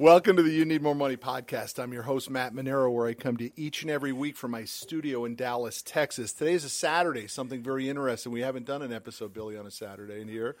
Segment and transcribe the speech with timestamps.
[0.00, 1.82] Welcome to the You Need More Money podcast.
[1.82, 4.64] I'm your host, Matt Manero, where I come to each and every week from my
[4.64, 6.32] studio in Dallas, Texas.
[6.32, 8.30] Today is a Saturday, something very interesting.
[8.30, 10.54] We haven't done an episode, Billy, on a Saturday in here.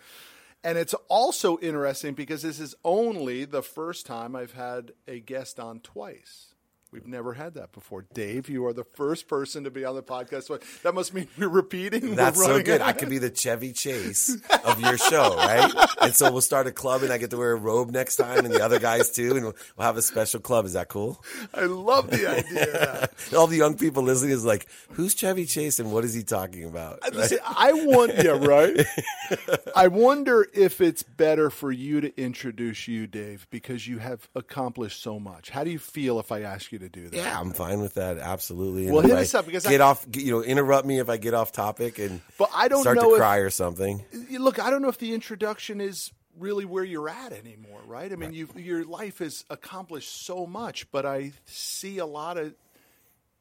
[0.64, 5.60] And it's also interesting because this is only the first time I've had a guest
[5.60, 6.47] on twice.
[6.90, 8.06] We've never had that before.
[8.14, 10.48] Dave, you are the first person to be on the podcast.
[10.82, 12.14] That must mean you're repeating.
[12.14, 12.80] That's so good.
[12.80, 15.70] I could be the Chevy Chase of your show, right?
[16.00, 18.46] and so we'll start a club, and I get to wear a robe next time,
[18.46, 19.54] and the other guys too, and we'll
[19.86, 20.64] have a special club.
[20.64, 21.22] Is that cool?
[21.52, 23.10] I love the idea.
[23.36, 26.64] All the young people listening is like, "Who's Chevy Chase, and what is he talking
[26.64, 27.32] about?" Right?
[27.44, 28.86] I want, yeah, right.
[29.76, 35.02] I wonder if it's better for you to introduce you, Dave, because you have accomplished
[35.02, 35.50] so much.
[35.50, 36.77] How do you feel if I ask you?
[36.78, 37.16] To do that.
[37.16, 38.18] Yeah, I'm fine with that.
[38.18, 38.86] Absolutely.
[38.86, 40.06] And well, hit I us up because get I, off.
[40.14, 43.10] You know, interrupt me if I get off topic and but I don't start know
[43.10, 44.04] to if, cry or something.
[44.30, 48.12] Look, I don't know if the introduction is really where you're at anymore, right?
[48.12, 48.64] I mean, right.
[48.64, 52.54] your life has accomplished so much, but I see a lot of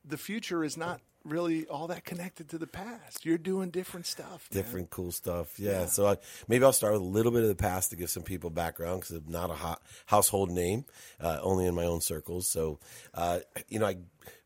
[0.04, 3.26] the future is not really all that connected to the past.
[3.26, 4.64] You're doing different stuff, man.
[4.64, 5.60] different cool stuff.
[5.60, 5.72] Yeah.
[5.72, 5.86] yeah.
[5.86, 8.24] So I, maybe I'll start with a little bit of the past to give some
[8.24, 10.86] people background because I'm not a hot, household name,
[11.20, 12.48] uh, only in my own circles.
[12.48, 12.80] So,
[13.14, 13.40] uh,
[13.70, 13.98] you know, I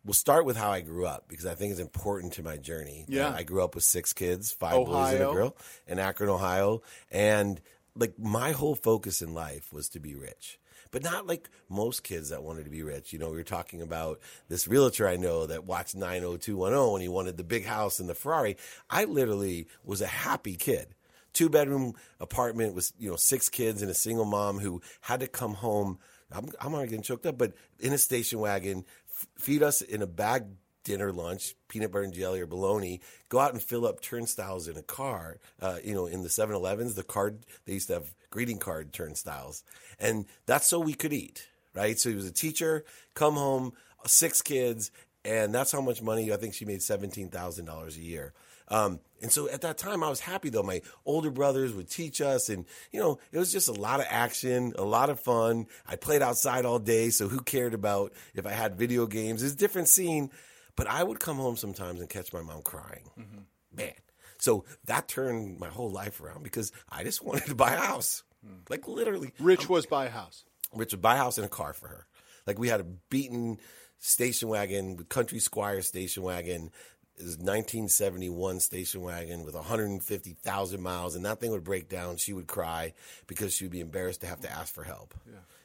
[0.03, 3.05] will start with how I grew up because I think it's important to my journey.
[3.07, 3.33] Yeah.
[3.33, 4.85] I grew up with six kids, five Ohio.
[4.85, 7.61] boys and a girl in Akron, Ohio, and
[7.95, 10.57] like my whole focus in life was to be rich
[10.92, 13.14] but not like most kids that wanted to be rich.
[13.14, 17.08] You know, we were talking about this realtor I know that watched 90210 and he
[17.08, 18.58] wanted the big house and the Ferrari.
[18.89, 20.94] I literally was a happy kid.
[21.33, 25.28] Two bedroom apartment with, you know, six kids and a single mom who had to
[25.28, 25.98] come home.
[26.30, 30.02] I'm, I'm not getting choked up, but in a station wagon, f- feed us in
[30.02, 30.44] a bag
[30.83, 34.77] dinner, lunch, peanut butter and jelly or bologna, go out and fill up turnstiles in
[34.77, 35.37] a car.
[35.61, 38.93] Uh, you know, in the 7 Elevens, the card, they used to have greeting card
[38.93, 39.63] turnstiles.
[39.99, 41.99] And that's so we could eat, right?
[41.99, 43.73] So he was a teacher, come home,
[44.05, 44.91] six kids,
[45.23, 48.33] and that's how much money I think she made $17,000 a year.
[48.71, 50.64] Um, and so at that time, I was happy though.
[50.64, 54.05] My older brothers would teach us, and you know, it was just a lot of
[54.09, 55.67] action, a lot of fun.
[55.86, 59.43] I played outside all day, so who cared about if I had video games?
[59.43, 60.31] It's a different scene.
[60.76, 63.09] But I would come home sometimes and catch my mom crying.
[63.20, 63.77] Mm-hmm.
[63.77, 63.93] Man.
[64.37, 68.23] So that turned my whole life around because I just wanted to buy a house.
[68.45, 68.70] Mm.
[68.70, 69.33] Like literally.
[69.39, 70.43] Rich was buy a house.
[70.73, 72.08] Rich would buy a house and a car for her.
[72.48, 73.59] Like we had a beaten
[73.99, 76.71] station wagon, with country squire station wagon.
[77.17, 82.17] It was 1971 station wagon with 150,000 miles, and that thing would break down.
[82.17, 82.93] She would cry
[83.27, 85.14] because she would be embarrassed to have to ask for help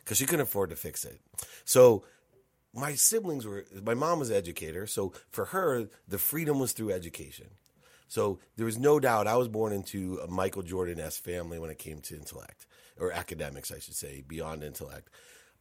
[0.05, 0.25] because yeah.
[0.25, 1.19] she couldn't afford to fix it.
[1.65, 2.05] So
[2.77, 6.93] my siblings were my mom was an educator so for her the freedom was through
[6.93, 7.49] education.
[8.09, 11.79] So there was no doubt i was born into a michael jordan-esque family when it
[11.79, 12.67] came to intellect
[13.01, 15.09] or academics i should say beyond intellect.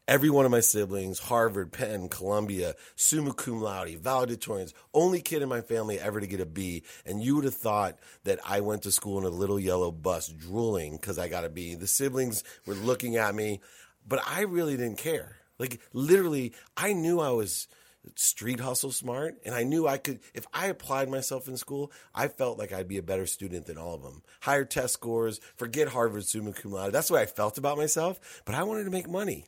[0.07, 5.49] Every one of my siblings harvard penn columbia summa cum laude valedictorians only kid in
[5.49, 6.83] my family ever to get a b.
[7.05, 10.27] And you would have thought that i went to school in a little yellow bus
[10.27, 11.73] drooling because i got a b.
[11.73, 13.61] The siblings were looking at me
[14.07, 17.67] but i really didn't care like literally, I knew I was
[18.13, 22.27] street hustle smart and I knew I could if I applied myself in school, I
[22.27, 24.21] felt like I'd be a better student than all of them.
[24.41, 26.93] Higher test scores, forget Harvard summa cum laude.
[26.93, 29.45] That's what I felt about myself, but I wanted to make money.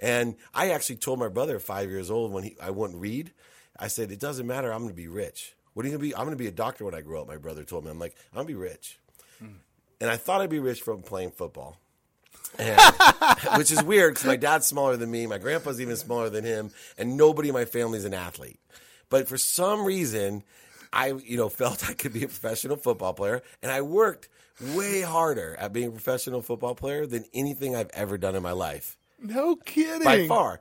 [0.00, 3.32] And I actually told my brother 5 years old when he I wouldn't read,
[3.78, 5.54] I said it doesn't matter, I'm going to be rich.
[5.74, 6.14] What are you going to be?
[6.16, 7.90] I'm going to be a doctor when I grow up, my brother told me.
[7.90, 8.98] I'm like, I'm going to be rich.
[9.42, 9.58] Mm.
[10.00, 11.78] And I thought I'd be rich from playing football.
[12.58, 12.80] And,
[13.56, 16.70] which is weird because my dad's smaller than me, my grandpa's even smaller than him,
[16.96, 18.58] and nobody in my family is an athlete.
[19.10, 20.42] But for some reason,
[20.92, 24.28] I you know felt I could be a professional football player, and I worked
[24.74, 28.52] way harder at being a professional football player than anything I've ever done in my
[28.52, 28.96] life.
[29.20, 30.04] No kidding.
[30.04, 30.60] By far,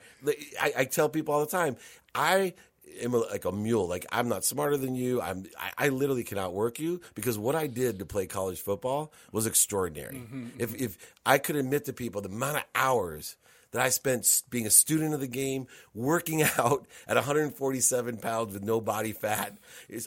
[0.59, 1.78] I, I tell people all the time,
[2.16, 2.54] I
[3.02, 3.88] am like a mule.
[3.88, 5.22] Like I'm not smarter than you.
[5.22, 9.12] I'm I, I, literally can outwork you because what I did to play college football
[9.31, 10.16] was extraordinary.
[10.16, 10.44] Mm-hmm.
[10.44, 10.62] mm-hmm.
[10.62, 13.36] If if I could admit to people the amount of hours
[13.72, 18.63] that I spent being a student of the game, working out at 147 pounds with
[18.63, 19.57] no body fat,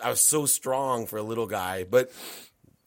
[0.03, 1.85] I was so strong for a little guy.
[1.85, 2.11] But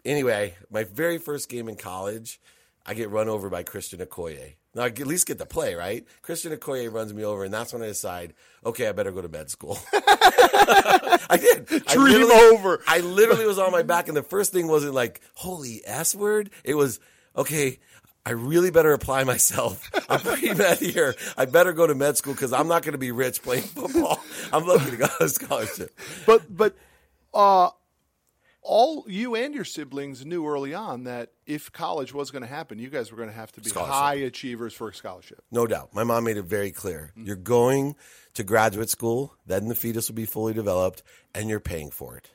[0.03, 2.39] anyway, my very first game in college,
[2.85, 4.55] I get run over by Christian Okoye.
[4.75, 6.05] Now I at least get to play, right?
[6.21, 8.33] Christian Okoye runs me over, and that's when I decide,
[8.65, 9.77] okay, I better go to med school.
[9.93, 11.67] I did.
[11.67, 12.81] Dream I over.
[12.87, 16.49] I literally was on my back, and the first thing wasn't like, holy S word.
[16.63, 16.99] It was,
[17.35, 17.79] okay,
[18.25, 19.91] I really better apply myself.
[20.09, 21.15] I'm pretty med here.
[21.37, 24.23] I better go to med school because I'm not going to be rich playing football.
[24.53, 25.91] I'm looking to go to scholarship.
[26.25, 26.75] But, but,
[27.33, 27.69] uh,
[28.63, 32.79] all you and your siblings knew early on that if college was going to happen,
[32.79, 35.43] you guys were going to have to be high achievers for a scholarship.
[35.51, 35.93] No doubt.
[35.93, 37.11] My mom made it very clear.
[37.11, 37.27] Mm-hmm.
[37.27, 37.95] You're going
[38.35, 41.03] to graduate school, then the fetus will be fully developed,
[41.35, 42.31] and you're paying for it.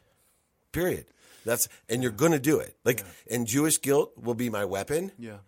[0.72, 1.06] Period.
[1.44, 2.76] That's and you're going to do it.
[2.84, 5.12] Like and Jewish guilt will be my weapon.
[5.19, 5.38] Yeah.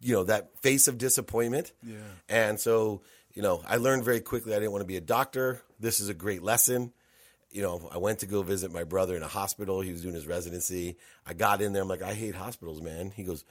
[0.00, 1.72] You know, that face of disappointment.
[1.82, 1.96] Yeah.
[2.28, 3.02] And so,
[3.34, 5.62] you know, I learned very quickly I didn't want to be a doctor.
[5.78, 6.92] This is a great lesson.
[7.52, 9.80] You know, I went to go visit my brother in a hospital.
[9.80, 10.96] He was doing his residency.
[11.26, 11.82] I got in there.
[11.82, 13.12] I'm like, I hate hospitals, man.
[13.14, 13.44] He goes,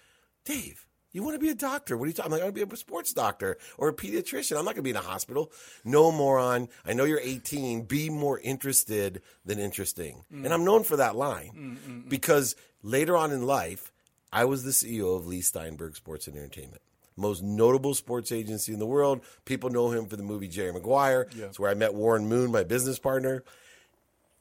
[0.43, 1.97] Dave, you want to be a doctor?
[1.97, 2.31] What are you talking?
[2.31, 4.57] I'm like, I want to be a sports doctor or a pediatrician.
[4.57, 5.51] I'm not going to be in a hospital.
[5.83, 6.69] No, moron.
[6.85, 7.83] I know you're 18.
[7.83, 10.23] Be more interested than interesting.
[10.33, 10.45] Mm.
[10.45, 13.91] And I'm known for that line mm, mm, because later on in life,
[14.31, 16.81] I was the CEO of Leigh Steinberg Sports and Entertainment.
[17.17, 19.21] Most notable sports agency in the world.
[19.43, 21.27] People know him for the movie Jerry Maguire.
[21.47, 23.43] It's where I met Warren Moon, my business partner.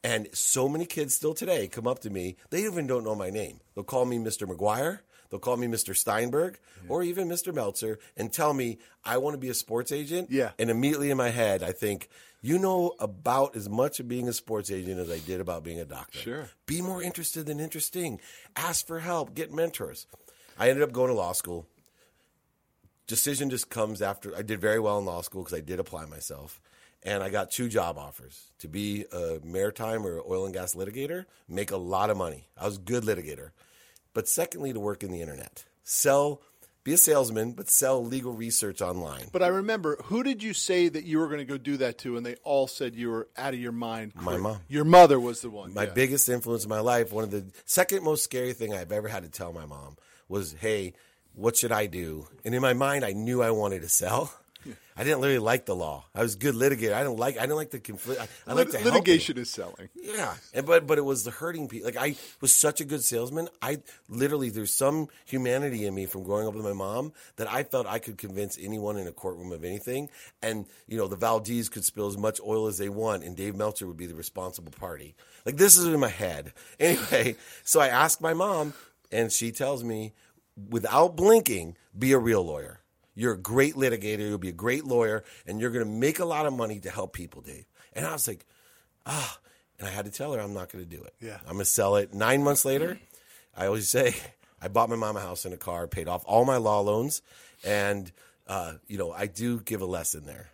[0.03, 2.37] And so many kids still today come up to me.
[2.51, 3.61] They even don't know my name.
[3.75, 4.49] They'll call me Mr.
[4.49, 5.03] Maguire.
[5.29, 5.97] They'll call me Mr.
[5.97, 6.59] Steinberg
[6.89, 7.55] or even Mr.
[7.55, 10.29] Meltzer and tell me I want to be a sports agent.
[10.31, 10.51] Yeah.
[10.59, 12.09] And immediately in my head, I think,
[12.43, 15.79] you know about as much of being a sports agent as I did about being
[15.79, 16.19] a doctor.
[16.19, 16.51] Sure.
[16.67, 18.21] Be more interested than interesting.
[18.57, 19.35] Ask for help.
[19.35, 20.07] Get mentors.
[20.59, 21.67] I ended up going to law school.
[23.07, 26.07] Decision just comes after I did very well in law school because I did apply
[26.07, 26.61] myself.
[27.03, 31.25] And I got two job offers to be a maritime or oil and gas litigator,
[31.49, 32.49] make a lot of money.
[32.59, 33.51] I was a good litigator.
[34.13, 36.43] But secondly, to work in the internet, sell,
[36.85, 39.27] be a salesman, but sell legal research online.
[39.33, 41.99] But I remember, who did you say that you were going to go do that
[41.99, 42.17] to?
[42.17, 44.13] And they all said you were out of your mind.
[44.15, 44.59] My mom.
[44.69, 45.73] Your mother was the one.
[45.73, 45.93] my yeah.
[45.95, 49.23] biggest influence in my life, one of the second most scary thing I've ever had
[49.23, 49.97] to tell my mom
[50.29, 50.95] was, "Hey,
[51.35, 54.33] what should I do?" And in my mind, I knew I wanted to sell.
[54.97, 56.05] I didn't really like the law.
[56.15, 56.93] I was a good litigator.
[56.93, 57.39] I didn't like.
[57.39, 58.21] I didn't like the conflict.
[58.21, 59.89] I, I like Lit- help litigation is selling.
[59.95, 61.87] Yeah, and but but it was the hurting people.
[61.87, 63.49] Like I was such a good salesman.
[63.63, 63.79] I
[64.09, 67.87] literally there's some humanity in me from growing up with my mom that I felt
[67.87, 70.11] I could convince anyone in a courtroom of anything.
[70.43, 73.55] And you know the Valdez could spill as much oil as they want, and Dave
[73.57, 75.15] Meltzer would be the responsible party.
[75.47, 76.53] Like this is in my head.
[76.79, 78.73] Anyway, so I asked my mom,
[79.13, 80.13] and she tells me,
[80.69, 82.80] without blinking, be a real lawyer.
[83.15, 84.21] You're a great litigator.
[84.21, 86.91] You'll be a great lawyer, and you're going to make a lot of money to
[86.91, 87.67] help people, Dave.
[87.93, 88.47] And I was like,
[89.07, 89.39] ah.
[89.79, 91.15] And I had to tell her I'm not going to do it.
[91.21, 91.39] Yeah.
[91.47, 92.13] I'm going to sell it.
[92.13, 92.99] Nine months later,
[93.57, 94.15] I always say
[94.63, 97.23] I bought my mom a house and a car, paid off all my law loans,
[97.65, 98.13] and
[98.47, 100.51] uh, you know I do give a lesson there.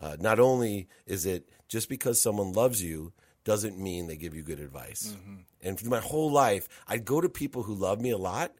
[0.00, 3.12] Uh, not only is it just because someone loves you
[3.44, 5.16] doesn't mean they give you good advice.
[5.62, 8.52] And through my whole life, I'd go to people who love me a lot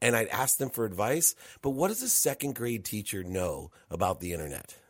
[0.00, 1.34] and I'd ask them for advice.
[1.62, 4.74] But what does a second grade teacher know about the internet?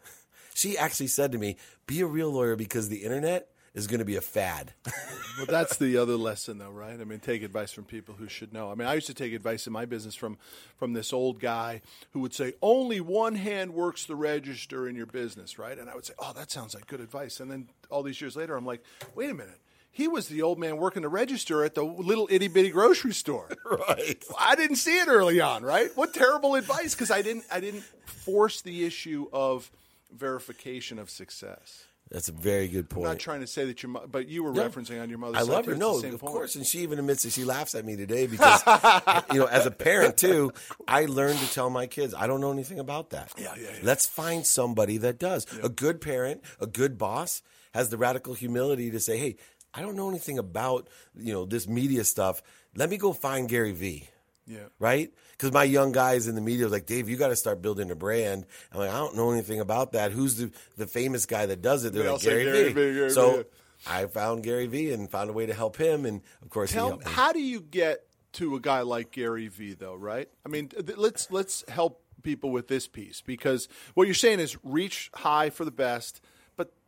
[0.53, 4.05] She actually said to me, Be a real lawyer because the internet is going to
[4.05, 4.73] be a fad.
[5.37, 7.01] Well, that's the other lesson, though, right?
[7.01, 8.71] I mean, take advice from people who should know.
[8.71, 10.37] I mean, I used to take advice in my business from
[10.77, 11.81] from this old guy
[12.11, 15.79] who would say, "Only one hand works the register in your business," right?
[15.79, 18.37] And I would say, "Oh, that sounds like good advice." And then all these years
[18.37, 18.85] later, I'm like,
[19.15, 19.61] "Wait a minute."
[19.93, 23.49] He was the old man working the register at the little itty bitty grocery store.
[23.89, 24.23] right.
[24.39, 25.91] I didn't see it early on, right?
[25.97, 29.71] What terrible advice because I didn't I didn't force the issue of
[30.13, 31.85] verification of success.
[32.11, 33.07] That's a very good point.
[33.07, 34.69] I'm not trying to say that your, mo- but you were No.
[34.69, 35.77] referencing on your mother's I love her.
[35.77, 36.21] No, of point.
[36.21, 38.63] course, and she even admits that she laughs at me today because,
[39.33, 40.53] you know, as a parent too,
[40.89, 43.33] I learned to tell my kids I don't know anything about that.
[43.39, 43.79] Yeah, yeah, yeah.
[43.85, 45.47] Let's find somebody that does.
[45.63, 47.43] A good parent, a good boss,
[47.75, 49.37] has the radical humility to say, "Hey,
[49.75, 52.43] I don't know anything about you know this media stuff.
[52.75, 54.09] Let me go find Gary Vee."
[54.47, 54.67] Yeah.
[54.81, 55.13] right?
[55.33, 57.93] Because my young guys in the media was like, Dave, you got to start building
[57.93, 58.47] a brand.
[58.73, 60.11] I'm like, I don't know anything about that.
[60.11, 61.93] Who's the, the famous guy that does it?
[61.93, 62.73] They're They like, Gary, Gary Vee.
[62.73, 63.45] Vee, Gary so Vee.
[63.87, 66.05] I found Gary Vee and found a way to help him.
[66.05, 69.75] And of course, he Tell how do you get to a guy like Gary Vee
[69.75, 70.29] though, right?
[70.45, 74.59] I mean, th- let's let's help people with this piece because what you're saying is
[74.65, 76.21] reach high for the best,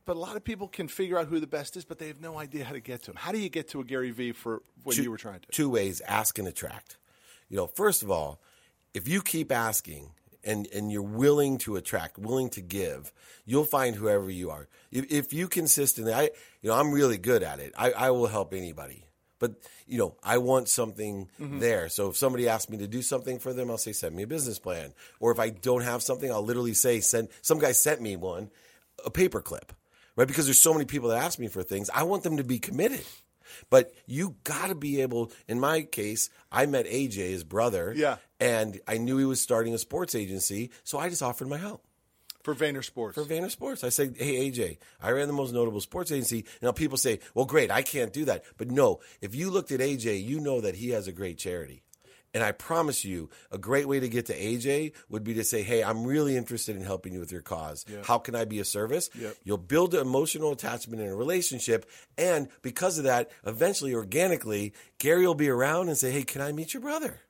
[0.05, 2.21] but a lot of people can figure out who the best is, but they have
[2.21, 3.17] no idea how to get to him.
[3.17, 5.49] How do you get to a Gary Vee for what two, you were trying to?
[5.53, 6.97] Two ways ask and attract.
[7.49, 8.41] You know, first of all,
[8.95, 10.11] if you keep asking
[10.45, 13.13] and, and you're willing to attract, willing to give,
[13.45, 14.69] you'll find whoever you are.
[14.91, 16.31] If, if you consistently, I,
[16.63, 17.73] you know, I'm really good at it.
[17.77, 19.05] I, I will help anybody.
[19.39, 19.55] But,
[19.89, 21.59] you know, I want something mm-hmm.
[21.59, 21.89] there.
[21.89, 24.27] So if somebody asks me to do something for them, I'll say, send me a
[24.27, 24.93] business plan.
[25.19, 28.51] Or if I don't have something, I'll literally say, send, some guy sent me one,
[29.05, 29.73] a paper clip,
[30.17, 30.29] right?
[30.29, 31.91] Because there's so many people that ask me for things.
[31.95, 33.05] I want them to be committed.
[33.69, 35.31] But you got to be able.
[35.47, 37.93] In my case, I met AJ, his brother.
[37.95, 38.17] Yeah.
[38.41, 41.85] And I knew he was starting a sports agency, so I just offered my help.
[42.43, 43.15] for Vayner Sports.
[43.15, 43.85] for Vayner Sports.
[43.85, 46.45] I said, hey, AJ, I ran the most notable sports agency.
[46.63, 48.45] Now people say, well, great, I can't do that.
[48.57, 51.83] But no, if you looked at AJ, you know that he has a great charity.
[52.35, 55.63] And I promise you, a great way to get to AJ would be to say,
[55.63, 57.85] Hey, I'm really interested in helping you with your cause.
[58.05, 59.11] How can I be of service?
[59.19, 59.37] Yep.
[59.45, 61.89] You'll build an emotional attachment in a relationship.
[62.17, 66.53] And because of that, eventually, organically, Gary will be around and say, Hey, can I
[66.53, 67.21] meet your brother?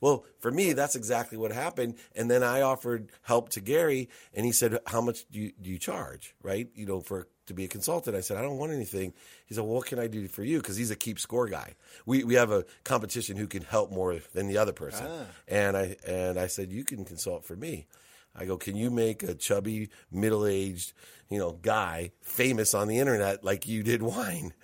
[0.00, 1.96] Well, for me, that's exactly what happened.
[2.14, 5.70] And then I offered help to Gary, and he said, "How much do you, do
[5.70, 6.34] you charge?
[6.42, 6.68] Right?
[6.74, 9.12] You know, for to be a consultant." I said, "I don't want anything."
[9.46, 11.74] He said, well, "What can I do for you?" Because he's a keep score guy.
[12.06, 15.06] We we have a competition who can help more than the other person.
[15.08, 15.26] Ah.
[15.48, 17.86] And I and I said, "You can consult for me."
[18.34, 20.92] I go, "Can you make a chubby, middle aged,
[21.28, 24.54] you know, guy famous on the internet like you did wine?"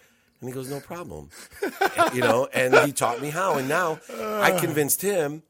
[0.44, 1.30] And he goes, "No problem."
[2.12, 3.54] you know, and he taught me how.
[3.54, 5.42] And now I convinced him,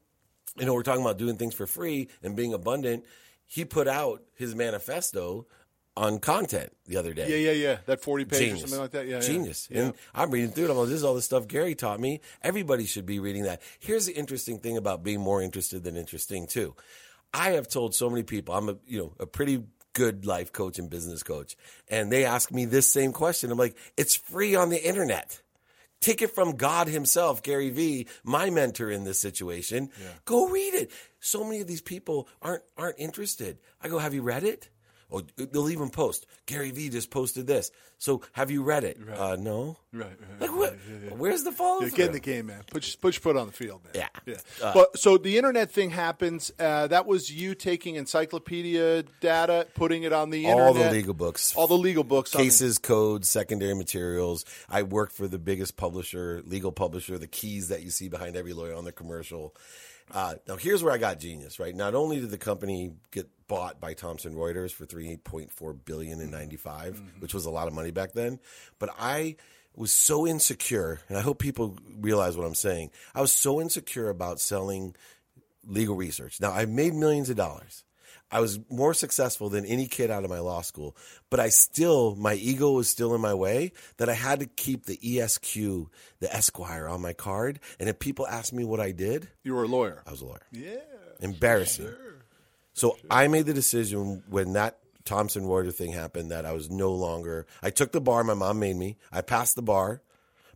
[0.57, 3.03] you know, we're talking about doing things for free and being abundant.
[3.45, 5.47] He put out his manifesto
[5.97, 7.29] on content the other day.
[7.29, 7.77] yeah, yeah, yeah.
[7.85, 9.05] That forty page or something like that.
[9.05, 9.21] Yeah, yeah.
[9.21, 9.67] Genius.
[9.69, 9.81] Yeah.
[9.81, 10.71] And I'm reading through it.
[10.71, 12.21] I'm like, this is all the stuff Gary taught me.
[12.41, 13.61] Everybody should be reading that.
[13.79, 16.73] Here's the interesting thing about being more interested than interesting too.
[17.33, 19.63] I have told so many people, I'm a you know, a pretty
[19.95, 21.57] good life coach and business coach.
[21.87, 23.51] And they ask me this same question.
[23.51, 25.41] I'm like, it's free on the internet.
[26.01, 29.89] Take it from God Himself, Gary Vee, my mentor in this situation.
[30.25, 30.91] Go read it.
[31.19, 33.57] So many of these people aren't aren't interested.
[33.81, 34.69] I go, have you read it?
[35.15, 36.25] Oh, they'll even post.
[36.45, 37.71] Gary Vee just posted this.
[37.97, 38.97] So have you read it?
[39.15, 39.77] Uh, no.
[39.93, 40.75] Right, right, Like what?
[41.17, 41.81] Where's the follow?
[41.83, 42.63] Yeah, get in the game, man.
[42.69, 43.93] Put your, put your foot on the field, man.
[43.95, 44.07] Yeah.
[44.25, 44.35] yeah.
[44.61, 46.51] Uh, but so the internet thing happens.
[46.59, 50.67] Uh, that was you taking encyclopedia data, putting it on the internet.
[50.67, 51.55] All the legal books.
[51.55, 54.43] all the legal books, on the- cases, codes, secondary materials.
[54.69, 58.51] I worked for the biggest publisher, legal publisher, the keys that you see behind every
[58.53, 59.55] lawyer on the commercial.
[60.13, 61.75] Uh, now, here's where I got genius, right?
[61.75, 67.01] Not only did the company get bought by Thomson Reuters for 3.4 billion in 95,
[67.19, 68.39] which was a lot of money back then,
[68.79, 69.35] but I
[69.75, 72.91] was so insecure, and I hope people realize what I'm saying.
[73.13, 74.95] I was so insecure about selling
[75.67, 76.39] legal research.
[76.39, 77.84] Now, I've made millions of dollars.
[78.35, 80.97] I was more successful than any kid out of my law school,
[81.29, 84.87] but I still, my ego was still in my way that I had to keep
[84.87, 85.53] the ESQ,
[86.19, 87.61] the Esquire on my card.
[87.79, 90.03] And if people asked me what I did, you were a lawyer.
[90.05, 90.45] I was a lawyer.
[90.51, 90.75] Yeah.
[91.21, 91.87] Embarrassing.
[92.73, 96.91] So I made the decision when that Thomson Reuters thing happened that I was no
[96.91, 98.97] longer, I took the bar, my mom made me.
[99.13, 100.01] I passed the bar,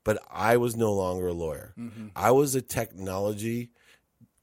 [0.03, 1.73] but I was no longer a lawyer.
[1.79, 2.07] Mm-hmm.
[2.13, 3.71] I was a technology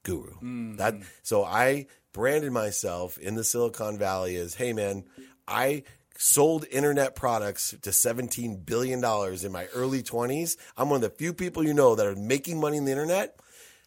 [0.05, 0.33] guru.
[0.43, 0.79] Mm.
[0.79, 5.05] That so I branded myself in the Silicon Valley as, hey man,
[5.47, 5.83] I
[6.17, 10.57] sold internet products to 17 billion dollars in my early 20s.
[10.79, 13.39] I'm one of the few people you know that are making money in the internet.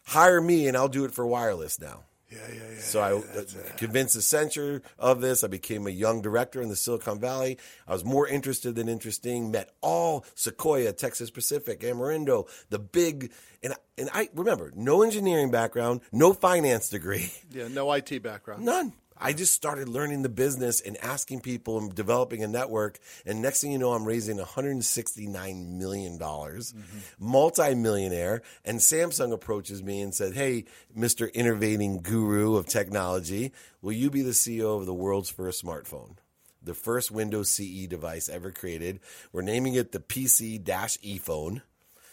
[0.06, 2.04] Hire me and I'll do it for wireless now.
[2.30, 2.80] Yeah, yeah, yeah.
[2.80, 3.44] So I uh,
[3.76, 5.42] convinced Accenture of this.
[5.42, 7.58] I became a young director in the Silicon Valley.
[7.88, 9.50] I was more interested than interesting.
[9.50, 13.32] Met all Sequoia, Texas Pacific, Amerindo, the big
[13.62, 18.64] and and I remember no engineering background, no finance degree, yeah, no IT background.
[18.64, 18.92] none.
[19.20, 22.98] I just started learning the business and asking people and developing a network.
[23.26, 26.98] And next thing you know, I'm raising $169 million, mm-hmm.
[27.18, 28.42] multi-millionaire.
[28.64, 30.64] And Samsung approaches me and said, Hey,
[30.96, 31.32] Mr.
[31.34, 36.16] Innovating Guru of Technology, will you be the CEO of the world's first smartphone?
[36.62, 39.00] The first Windows CE device ever created.
[39.32, 41.62] We're naming it the PC-E phone.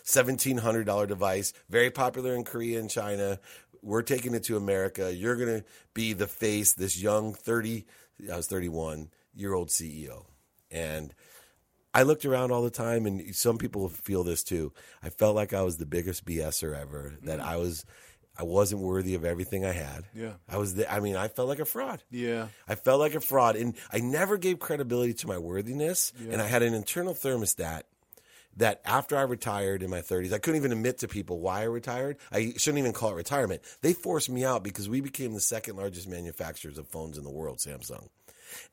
[0.08, 3.40] $1,700 device, very popular in Korea and China.
[3.88, 5.14] We're taking it to America.
[5.14, 7.86] You're going to be the face, this young 30,
[8.32, 10.26] I was 31 year old CEO.
[10.70, 11.14] And
[11.94, 14.74] I looked around all the time, and some people feel this too.
[15.02, 17.46] I felt like I was the biggest BSer ever, that mm.
[17.46, 17.86] I was.
[18.40, 20.04] I wasn't worthy of everything I had.
[20.14, 20.34] Yeah.
[20.48, 20.76] I was.
[20.76, 22.04] The, I mean, I felt like a fraud.
[22.12, 22.50] Yeah.
[22.68, 26.14] I felt like a fraud, and I never gave credibility to my worthiness.
[26.20, 27.82] And I had an internal thermostat
[28.58, 31.66] that after I retired in my 30s, I couldn't even admit to people why I
[31.66, 32.18] retired.
[32.32, 33.62] I shouldn't even call it retirement.
[33.82, 37.30] They forced me out because we became the second largest manufacturers of phones in the
[37.30, 38.10] world, Samsung.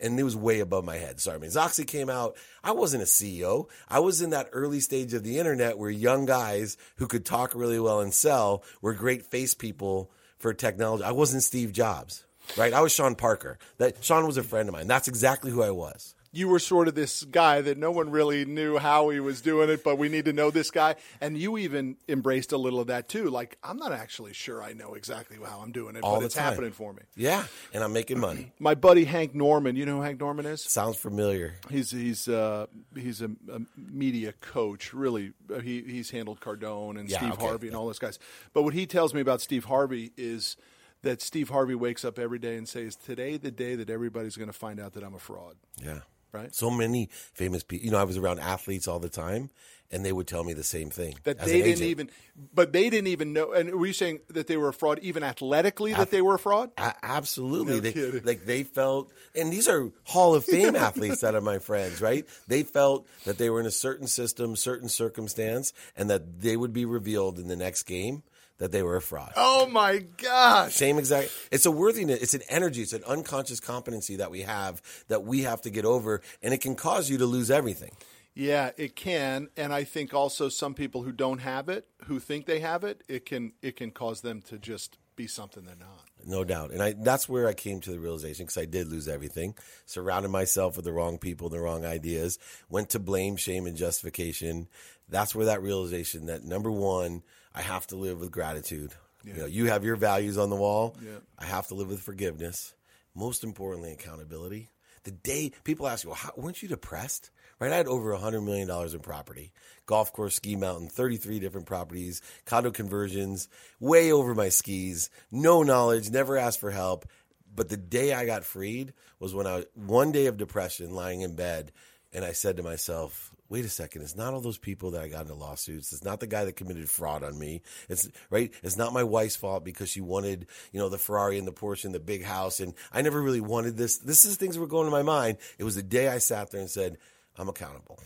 [0.00, 1.20] And it was way above my head.
[1.20, 2.36] Sorry, I mean, Zoxy came out.
[2.62, 3.68] I wasn't a CEO.
[3.88, 7.54] I was in that early stage of the internet where young guys who could talk
[7.54, 11.04] really well and sell were great face people for technology.
[11.04, 12.24] I wasn't Steve Jobs,
[12.56, 12.72] right?
[12.72, 13.58] I was Sean Parker.
[13.78, 14.86] That Sean was a friend of mine.
[14.86, 16.14] That's exactly who I was.
[16.34, 19.70] You were sort of this guy that no one really knew how he was doing
[19.70, 20.96] it, but we need to know this guy.
[21.20, 23.30] And you even embraced a little of that too.
[23.30, 26.34] Like, I'm not actually sure I know exactly how I'm doing it, All but it's
[26.34, 26.44] time.
[26.44, 27.02] happening for me.
[27.16, 28.52] Yeah, and I'm making money.
[28.58, 30.62] My buddy Hank Norman, you know who Hank Norman is?
[30.62, 31.54] Sounds familiar.
[31.70, 34.92] He's he's uh, he's a, a media coach.
[34.92, 37.46] Really, Uh, he he's handled Cardone and Yeah, Steve okay.
[37.46, 38.18] Harvey and all those guys.
[38.52, 40.56] But what he tells me about Steve Harvey is
[41.02, 44.48] that Steve Harvey wakes up every day and says, "Today, the day that everybody's going
[44.50, 46.00] to find out that I'm a fraud." Yeah.
[46.34, 46.52] Right.
[46.52, 47.84] So many famous people.
[47.86, 49.50] You know, I was around athletes all the time,
[49.92, 51.14] and they would tell me the same thing.
[51.22, 51.90] That they didn't agent.
[51.90, 52.10] even,
[52.52, 53.52] but they didn't even know.
[53.52, 56.38] And were you saying that they were a fraud, even athletically, that they were a
[56.38, 56.72] fraud?
[56.76, 57.74] A- absolutely.
[57.74, 58.24] No they, kidding.
[58.24, 62.26] Like they felt, and these are Hall of Fame athletes that are my friends, right?
[62.48, 66.72] They felt that they were in a certain system, certain circumstance, and that they would
[66.72, 68.24] be revealed in the next game
[68.58, 69.32] that they were a fraud.
[69.37, 70.75] Oh my gosh!
[70.75, 71.30] Same exact.
[71.50, 72.23] It's a worthiness.
[72.23, 72.82] It's an energy.
[72.82, 76.61] It's an unconscious competency that we have that we have to get over, and it
[76.61, 77.92] can cause you to lose everything.
[78.34, 82.46] Yeah, it can, and I think also some people who don't have it, who think
[82.46, 86.04] they have it, it can it can cause them to just be something they're not.
[86.26, 86.73] No doubt.
[86.73, 89.54] And I that's where I came to the realization because I did lose everything.
[89.87, 94.68] Surrounded myself with the wrong people, the wrong ideas, went to blame, shame, and justification.
[95.08, 97.23] That's where that realization that number one,
[97.54, 98.92] I have to live with gratitude.
[99.25, 100.96] You know, you have your values on the wall.
[101.02, 101.18] Yeah.
[101.38, 102.75] I have to live with forgiveness.
[103.14, 104.68] Most importantly, accountability.
[105.04, 107.30] The day people ask you, well, how, weren't you depressed?
[107.61, 107.73] Right?
[107.73, 109.52] I had over $100 million in property
[109.87, 113.49] golf course, ski mountain, 33 different properties, condo conversions,
[113.80, 117.06] way over my skis, no knowledge, never asked for help.
[117.54, 121.20] But the day I got freed was when I, was one day of depression, lying
[121.20, 121.73] in bed,
[122.12, 125.06] and I said to myself, wait a second, it's not all those people that I
[125.06, 125.92] got into lawsuits.
[125.92, 127.62] It's not the guy that committed fraud on me.
[127.88, 128.52] It's right.
[128.64, 131.84] It's not my wife's fault because she wanted, you know, the Ferrari and the Porsche
[131.84, 132.58] and the big house.
[132.58, 133.99] And I never really wanted this.
[133.99, 135.38] This is things that were going in my mind.
[135.56, 136.99] It was the day I sat there and said,
[137.38, 138.00] I'm accountable.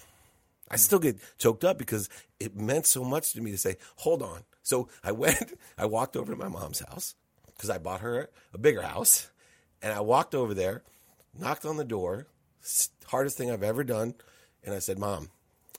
[0.70, 0.80] I hmm.
[0.80, 4.42] still get choked up because it meant so much to me to say, hold on.
[4.62, 7.14] So I went, I walked over to my mom's house
[7.56, 9.30] because I bought her a bigger house.
[9.80, 10.82] And I walked over there,
[11.38, 12.26] knocked on the door,
[13.06, 14.12] hardest thing I've ever done.
[14.62, 15.30] And I said, Mom,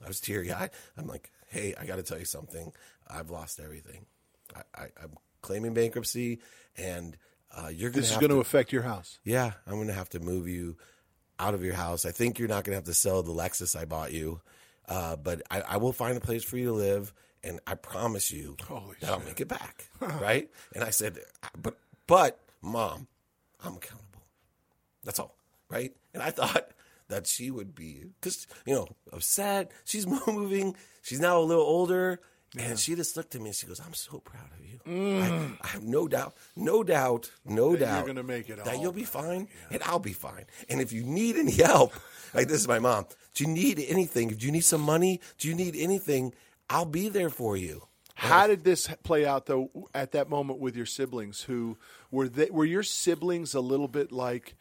[0.04, 0.70] I was teary eyed.
[0.96, 2.72] I'm like, hey, I got to tell you something.
[3.08, 4.06] I've lost everything.
[4.54, 6.40] I, I, I'm claiming bankruptcy,
[6.76, 7.16] and
[7.56, 9.18] uh, you're going This to This is going to affect your house.
[9.24, 10.76] yeah, I'm going to have to move you
[11.38, 12.04] out of your house.
[12.04, 14.40] I think you're not going to have to sell the Lexus I bought you,
[14.88, 18.30] uh, but I, I will find a place for you to live, and I promise
[18.30, 19.88] you Holy that I'll make it back.
[20.00, 20.48] right?
[20.74, 21.18] And I said,
[21.60, 23.06] but, but, mom,
[23.64, 24.22] I'm accountable.
[25.04, 25.36] That's all.
[25.68, 25.94] Right?
[26.12, 26.70] And I thought
[27.10, 29.70] that she would be, because, you know, upset.
[29.84, 30.74] She's moving.
[31.02, 32.20] She's now a little older.
[32.58, 34.80] And she just looked at me and she goes, I'm so proud of you.
[34.84, 35.56] I, mm.
[35.62, 38.92] I have no doubt, no doubt, no That you're gonna make it that all you'll
[38.92, 40.46] be fine and I'll be fine.
[40.68, 41.92] And if you need any help,
[42.34, 44.30] like this is my mom, do you need anything?
[44.30, 45.20] Do you need some money?
[45.38, 46.34] Do you need anything?
[46.68, 47.86] I'll be there for you.
[48.14, 51.42] How did this play out though at that moment with your siblings?
[51.42, 51.78] Who
[52.10, 52.50] were they?
[52.50, 54.56] Were your siblings a little bit like?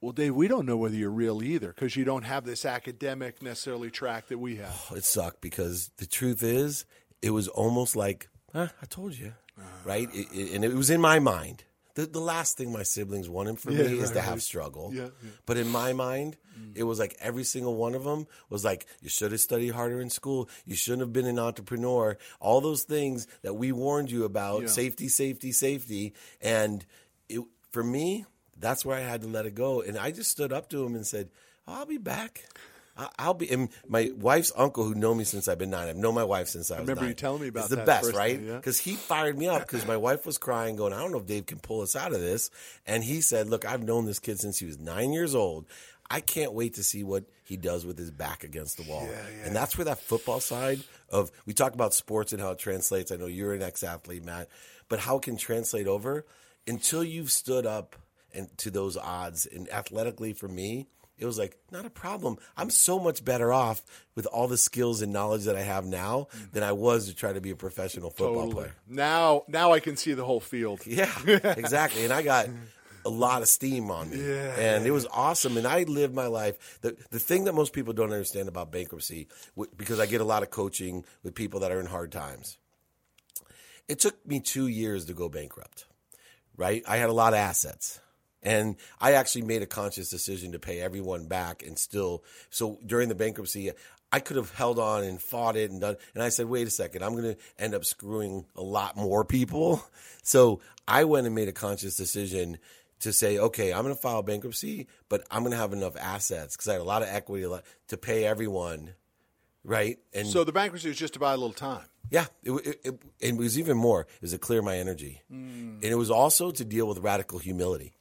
[0.00, 3.42] Well, Dave, we don't know whether you're real either because you don't have this academic
[3.42, 4.86] necessarily track that we have.
[4.90, 6.84] Oh, it sucked because the truth is,
[7.22, 9.62] it was almost like, huh, I told you, ah.
[9.84, 10.08] right?
[10.12, 11.64] It, it- and it was in my mind.
[11.94, 14.42] The, the last thing my siblings wanted for Yeah, me is to have right.
[14.42, 14.90] struggle.
[14.92, 15.30] Yeah, yeah.
[15.46, 16.72] But in my mind, mm.
[16.76, 19.98] it was like every single one of them was like, you should have studied harder
[20.02, 20.50] in school.
[20.66, 22.18] You shouldn't have been an entrepreneur.
[22.38, 26.12] All those things that we warned you about safety, safety, safety.
[26.42, 26.84] And
[27.30, 27.40] it,
[27.72, 28.26] for me,
[28.58, 29.82] that's where I had to let it go.
[29.82, 31.30] And I just stood up to him and said,
[31.66, 32.44] oh, I'll be back.
[33.18, 33.50] I'll be.
[33.50, 36.48] And my wife's uncle, who know me since I've been nine, I've known my wife
[36.48, 37.10] since I was remember nine.
[37.10, 38.38] you telling me about is the best, right?
[38.38, 38.56] thing, yeah.
[38.56, 41.26] Because he fired me up because my wife was crying, going, "I don't know if
[41.26, 42.50] Dave can pull us out of this."
[42.86, 45.66] And he said, "Look, I've known this kid since he was nine years old.
[46.08, 49.06] I can't wait to see what he does with his back against the wall."
[49.44, 53.12] And that's where that football side of we talk about sports and how it translates.
[53.12, 54.48] I know you're an ex-athlete, Matt,
[54.88, 56.24] but how it can translate over
[56.66, 57.94] until you've stood up
[58.34, 59.46] and to those odds.
[59.46, 62.36] And athletically, for me, it was like not a problem.
[62.56, 63.82] I'm so much better off
[64.14, 67.32] with all the skills and knowledge that I have now than I was to try
[67.32, 68.54] to be a professional football Totally.
[68.54, 68.74] player.
[68.86, 70.80] Now, now I can see the whole field.
[70.86, 72.04] Yeah, exactly.
[72.04, 72.48] And I got
[73.04, 74.18] a lot of steam on me.
[74.18, 74.54] Yeah.
[74.58, 75.56] And it was awesome.
[75.56, 76.78] And I lived my life.
[76.82, 79.28] The, the thing that most people don't understand about bankruptcy,
[79.76, 82.58] because I get a lot of coaching with people that are in hard times,
[83.88, 85.86] it took me two years to go bankrupt,
[86.56, 86.82] right?
[86.88, 88.00] I had a lot of assets.
[88.46, 92.22] And I actually made a conscious decision to pay everyone back and still.
[92.48, 93.72] So during the bankruptcy,
[94.12, 95.96] I could have held on and fought it and done.
[96.14, 99.24] And I said, wait a second, I'm going to end up screwing a lot more
[99.24, 99.82] people.
[100.22, 102.58] So I went and made a conscious decision
[103.00, 106.56] to say, okay, I'm going to file bankruptcy, but I'm going to have enough assets
[106.56, 108.94] because I had a lot of equity lot- to pay everyone.
[109.62, 109.98] Right.
[110.12, 111.84] And So the bankruptcy was just to buy a little time.
[112.10, 114.00] yeah, it, it, it, it was even more.
[114.00, 115.76] It was to clear my energy, hmm.
[115.80, 117.94] and it was also to deal with radical humility,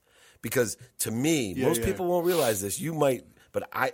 [0.45, 1.87] because to me, most yeah.
[1.87, 2.79] people won't realize this.
[2.79, 3.93] You might, but I,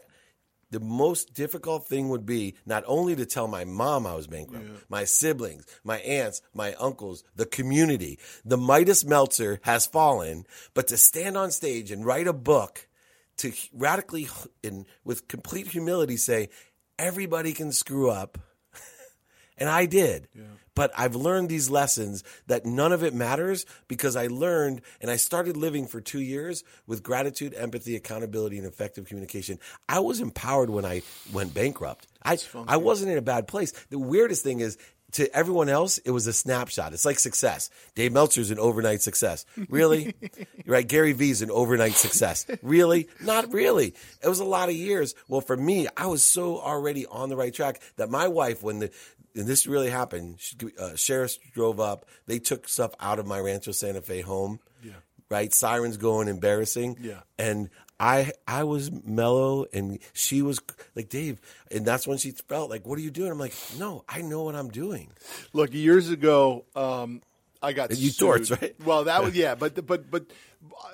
[0.70, 4.66] the most difficult thing would be not only to tell my mom I was bankrupt,
[4.90, 10.98] my siblings, my aunts, my uncles, the community, the Midas Meltzer has fallen, but to
[10.98, 12.86] stand on stage and write a book
[13.38, 14.28] to radically
[14.62, 16.50] and with complete humility say
[17.00, 18.38] everybody can screw up
[19.58, 20.28] and I did.
[20.76, 25.18] But I've learned these lessons that none of it matters because I learned and I
[25.18, 29.60] started living for two years with gratitude, empathy, accountability, and effective communication.
[29.90, 31.02] I was empowered when I
[31.34, 32.08] went bankrupt.
[32.24, 33.72] I, I wasn't in a bad place.
[33.90, 34.78] The weirdest thing is,
[35.14, 36.94] to everyone else, it was a snapshot.
[36.94, 37.70] It's like success.
[37.96, 39.46] Dave Meltzer's an overnight success.
[39.70, 40.16] Really?
[40.66, 40.88] right?
[40.88, 42.46] Gary Vee's an overnight success.
[42.62, 43.10] Really?
[43.22, 43.94] Not really.
[44.24, 45.14] It was a lot of years.
[45.28, 48.80] Well, for me, I was so already on the right track that my wife, when
[48.80, 48.92] the
[49.36, 52.06] and this really happened, she, uh, sheriffs drove up.
[52.28, 54.60] They took stuff out of my Rancho Santa Fe home.
[54.84, 54.94] Yeah.
[55.30, 55.54] Right?
[55.54, 56.98] Sirens going, embarrassing.
[57.02, 57.22] Yeah.
[57.40, 60.60] And I I was mellow and she was
[60.96, 61.40] like Dave,
[61.70, 64.42] and that's when she felt like, "What are you doing?" I'm like, "No, I know
[64.44, 65.12] what I'm doing."
[65.54, 67.22] Look, years ago, um,
[67.62, 68.20] I got You sued.
[68.20, 68.76] torts, right?
[68.84, 70.26] Well, that was yeah, but but but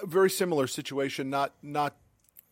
[0.04, 1.30] a very similar situation.
[1.30, 1.96] Not not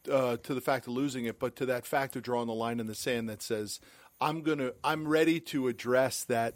[0.10, 2.80] uh, to the fact of losing it, but to that fact of drawing the line
[2.80, 3.82] in the sand that says
[4.22, 6.56] I'm gonna I'm ready to address that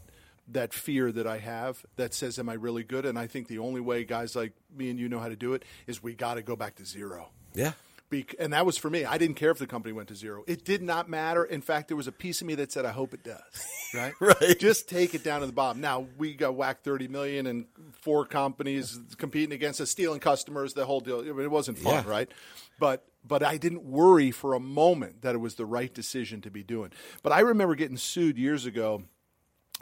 [0.51, 3.59] that fear that I have that says, "Am I really good?" And I think the
[3.59, 6.35] only way guys like me and you know how to do it is we got
[6.35, 7.29] to go back to zero.
[7.53, 7.73] Yeah.
[8.09, 9.05] Bec- and that was for me.
[9.05, 10.43] I didn't care if the company went to zero.
[10.47, 11.43] It did not matter.
[11.45, 13.39] In fact, there was a piece of me that said, "I hope it does."
[13.91, 14.59] Right, Right.
[14.59, 15.81] Just take it down to the bottom.
[15.81, 17.65] Now we got whacked thirty million and
[18.01, 20.75] four companies competing against us, stealing customers.
[20.75, 21.21] The whole deal.
[21.21, 22.09] I mean, it wasn't fun, Yeah.
[22.11, 22.31] right?
[22.79, 26.51] But but I didn't worry for a moment that it was the right decision to
[26.51, 26.91] be doing.
[27.23, 29.03] But I remember getting sued years ago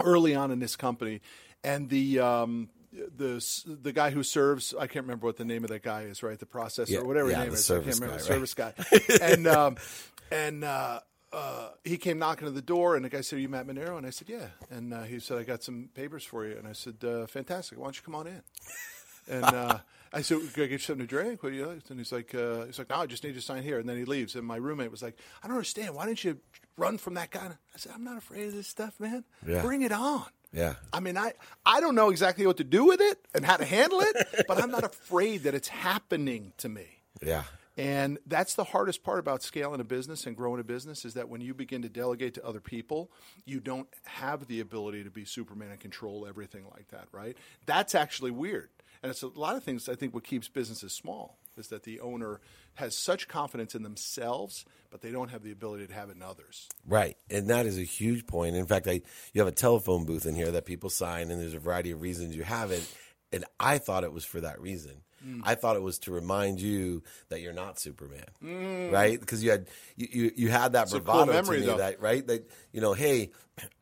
[0.04, 1.22] early on in this company,
[1.64, 5.70] and the um, the the guy who serves I can't remember what the name of
[5.70, 6.38] that guy is, right?
[6.40, 7.72] The processor Yeah, or whatever yeah, his name is.
[7.72, 8.74] I can't remember guy, the service guy.
[9.22, 9.78] and um,
[10.32, 11.00] and uh,
[11.34, 13.98] uh, he came knocking on the door, and the guy said, "Are you Matt Manero?"
[13.98, 16.68] And I said, "Yeah." And uh, he said, "I got some papers for you." And
[16.68, 17.78] I said, uh, "Fantastic!
[17.78, 18.42] Why don't you come on in?"
[19.30, 19.80] And uh,
[20.18, 21.82] I said, "Can I get you something to drink?" What do you like?
[21.90, 23.88] And he's like, uh, "He's like, no, I just need you to sign here." And
[23.88, 24.36] then he leaves.
[24.36, 25.94] And my roommate was like, "I don't understand.
[25.94, 26.40] Why didn't you
[26.76, 29.24] run from that guy?" And I said, "I'm not afraid of this stuff, man.
[29.46, 29.62] Yeah.
[29.62, 30.76] Bring it on." Yeah.
[30.92, 31.34] I mean, I,
[31.66, 34.62] I don't know exactly what to do with it and how to handle it, but
[34.62, 36.88] I'm not afraid that it's happening to me.
[37.22, 37.44] Yeah.
[37.78, 41.30] And that's the hardest part about scaling a business and growing a business is that
[41.30, 43.12] when you begin to delegate to other people,
[43.46, 47.38] you don't have the ability to be Superman and control everything like that, right?
[47.68, 48.70] That's actually weird.
[49.02, 52.00] And it's a lot of things I think what keeps businesses small is that the
[52.00, 52.40] owner
[52.76, 56.22] has such confidence in themselves, but they don't have the ability to have it in
[56.22, 56.70] others.
[56.86, 58.56] Right, and that is a huge point.
[58.56, 59.02] In fact, I
[59.34, 62.02] you have a telephone booth in here that people sign, and there's a variety of
[62.02, 62.88] reasons you have it.
[63.32, 65.02] And I thought it was for that reason.
[65.26, 65.42] Mm.
[65.44, 68.26] I thought it was to remind you that you're not Superman,
[68.92, 69.20] right?
[69.20, 70.92] Because you had you, you, you had that Mm.
[70.92, 71.78] a cool bravado memory, to me, though.
[71.78, 72.26] that right?
[72.28, 73.32] That you know, hey,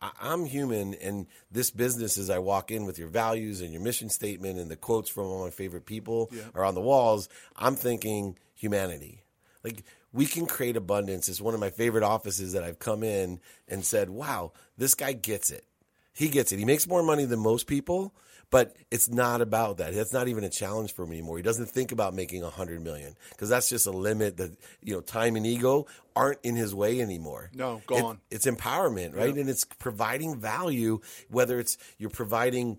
[0.02, 3.82] I, I'm human, and this business, as I walk in with your values and your
[3.82, 7.28] mission statement and the quotes from all my favorite people are on the walls.
[7.58, 9.24] I'm thinking humanity.
[9.64, 11.28] Like we can create abundance.
[11.28, 15.12] It's one of my favorite offices that I've come in and said, "Wow, this guy
[15.12, 15.66] gets it.
[16.14, 16.60] He gets it.
[16.60, 18.14] He makes more money than most people."
[18.52, 19.94] But it's not about that.
[19.94, 21.38] That's not even a challenge for him anymore.
[21.38, 24.94] He doesn't think about making a hundred million because that's just a limit that you
[24.94, 27.50] know time and ego aren't in his way anymore.
[27.54, 28.20] No, It- gone.
[28.32, 29.36] it's empowerment, right?
[29.36, 32.78] And it's providing value, whether it's you're providing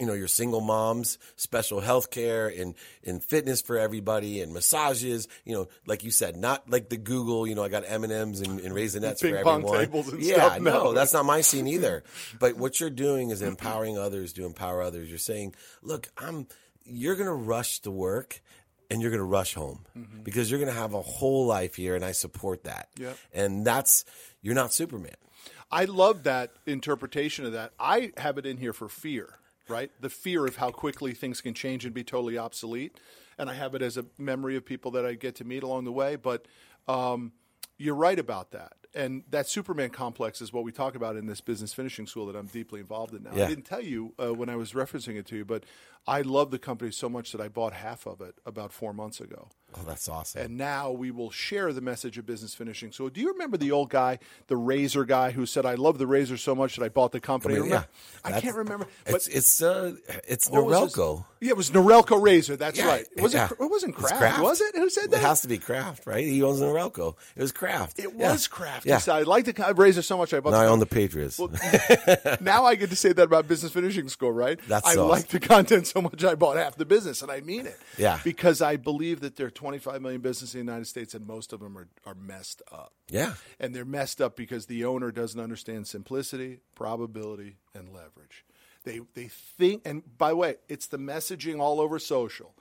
[0.00, 5.28] you know your single moms special health care and and fitness for everybody and massages
[5.44, 8.60] you know like you said not like the google you know i got m&ms and,
[8.60, 9.78] and raisinets Ping for pong everyone.
[9.78, 10.92] tables and yeah stuff, no no.
[10.92, 12.02] that's not my scene either.
[12.38, 15.08] But what you're doing is empowering others to empower others.
[15.08, 16.46] You're saying look i'm
[16.84, 18.40] you're gonna rush to work
[18.90, 20.22] and you're gonna rush home mm-hmm.
[20.22, 22.88] because you're gonna have a whole life here and i support that.
[22.98, 23.18] Yep.
[23.32, 24.04] and that's
[24.42, 25.14] you're not superman.
[25.70, 27.72] I love that interpretation of that.
[27.78, 29.90] I have it in here for fear, right?
[30.00, 32.98] The fear of how quickly things can change and be totally obsolete.
[33.38, 35.84] And I have it as a memory of people that I get to meet along
[35.84, 36.16] the way.
[36.16, 36.46] But
[36.88, 37.32] um,
[37.76, 38.72] you're right about that.
[38.94, 42.36] And that Superman complex is what we talk about in this business finishing school that
[42.36, 43.32] I'm deeply involved in now.
[43.34, 43.44] Yeah.
[43.44, 45.64] I didn't tell you uh, when I was referencing it to you, but
[46.06, 49.20] I love the company so much that I bought half of it about four months
[49.20, 49.48] ago.
[49.74, 52.92] oh that's awesome And now we will share the message of business finishing.
[52.92, 56.06] So, do you remember the old guy, the razor guy, who said, "I love the
[56.06, 57.56] razor so much that I bought the company"?
[57.56, 57.84] I mean, yeah.
[58.24, 58.86] I can't remember.
[59.04, 59.96] But it's it's uh
[60.28, 61.24] it's Norelco.
[61.40, 62.56] Yeah, it was Norelco razor.
[62.56, 63.06] That's Yeah, right.
[63.20, 63.46] Was yeah.
[63.46, 63.52] it?
[63.60, 64.74] It wasn't It's Kraft, was it?
[64.76, 65.18] Who said that?
[65.18, 66.24] It has to be Kraft, right?
[66.24, 67.14] He owns Norelco.
[67.36, 67.98] It was Kraft.
[67.98, 68.32] it Yeah.
[68.32, 68.86] was Kraft.
[68.86, 69.00] Yeah.
[69.08, 70.52] I like the razor so much I bought.
[70.52, 71.38] Now I own the Patriots.
[72.40, 74.58] now I get to say that about business finishing school, right?
[74.68, 75.08] That's I awesome.
[75.08, 77.78] like the content so much I bought half the business, and I mean it.
[77.98, 78.20] Yeah.
[78.24, 81.52] Because I believe that there are 25 million businesses in the United States, and most
[81.52, 82.92] of them are, are messed up.
[83.08, 83.34] Yeah.
[83.60, 88.44] And they're messed up because the owner doesn't understand simplicity, probability, and leverage.
[88.84, 92.54] They, they think, and by the way, it's the messaging all over social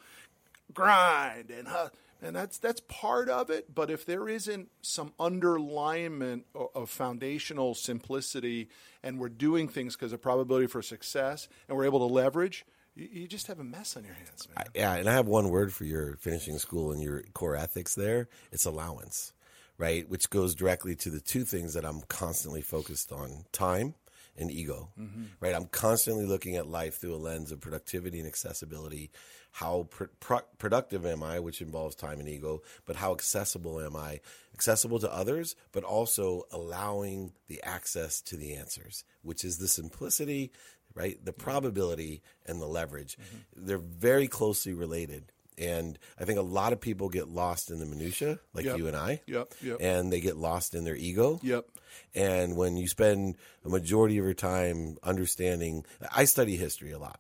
[0.74, 1.90] grind and huh,
[2.22, 3.74] and that's that's part of it.
[3.74, 8.70] But if there isn't some underlinement of, of foundational simplicity,
[9.04, 12.66] and we're doing things because of probability for success, and we're able to leverage,
[12.96, 14.66] you, you just have a mess on your hands, man.
[14.74, 18.28] Yeah, and I have one word for your finishing school and your core ethics there.
[18.52, 19.34] It's allowance,
[19.78, 20.10] right?
[20.10, 23.96] Which goes directly to the two things that I'm constantly focused on time
[24.38, 25.24] and ego, mm-hmm.
[25.40, 25.56] right?
[25.56, 29.12] I'm constantly looking at life through a lens of productivity and accessibility.
[29.52, 33.96] How pr- pro- productive am I, which involves time and ego, but how accessible am
[33.96, 34.20] I?
[34.54, 40.52] Accessible to others, but also allowing the access to the answers, which is the simplicity,
[40.96, 41.24] right?
[41.24, 43.18] The probability and the leverage.
[43.18, 43.66] Mm-hmm.
[43.68, 45.32] They're very closely related.
[45.58, 48.78] And I think a lot of people get lost in the minutia, like Yep.
[48.78, 49.22] you and I.
[49.26, 49.78] Yep, yep.
[49.80, 51.40] And they get lost in their ego.
[51.44, 51.66] Yep.
[52.14, 57.20] And when you spend a majority of your time understanding, I study history a lot.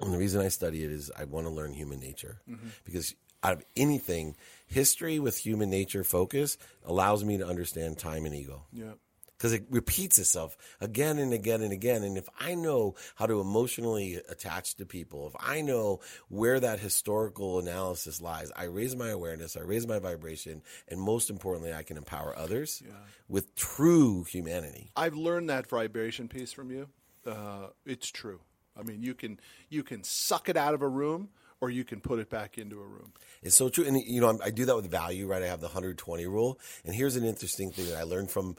[0.00, 2.68] And the reason I study it is I want to learn human nature mm-hmm.
[2.84, 8.34] because out of anything, history with human nature focus allows me to understand time and
[8.34, 8.98] ego Yep.
[9.42, 12.04] Because it repeats itself again and again and again.
[12.04, 16.78] And if I know how to emotionally attach to people, if I know where that
[16.78, 21.82] historical analysis lies, I raise my awareness, I raise my vibration, and most importantly, I
[21.82, 22.84] can empower others
[23.28, 24.92] with true humanity.
[24.94, 26.88] I've learned that vibration piece from you.
[27.26, 28.38] Uh, it's true.
[28.78, 31.30] I mean, you can you can suck it out of a room,
[31.62, 33.12] or you can put it back into a room.
[33.40, 33.86] It's so true.
[33.86, 35.44] And, you know, I'm, I do that with value, right?
[35.44, 36.58] I have the 120 rule.
[36.84, 38.56] And here's an interesting thing that I learned from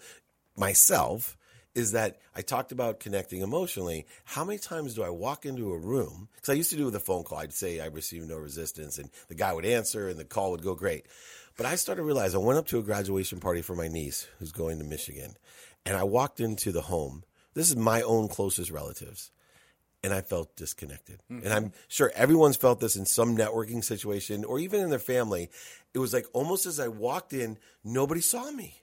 [0.56, 1.38] myself
[1.76, 4.06] is that I talked about connecting emotionally.
[4.26, 6.30] How many times do I walk into a room?
[6.36, 7.40] Because I used to do it with a phone call.
[7.40, 10.64] I'd say I received no resistance, and the guy would answer, and the call would
[10.64, 11.08] go great.
[11.58, 14.28] But I started to realize I went up to a graduation party for my niece
[14.38, 15.36] who's going to Michigan,
[15.86, 17.24] and I walked into the home.
[17.54, 19.32] This is my own closest relatives
[20.04, 21.22] and I felt disconnected.
[21.30, 25.50] And I'm sure everyone's felt this in some networking situation or even in their family.
[25.94, 28.83] It was like almost as I walked in, nobody saw me.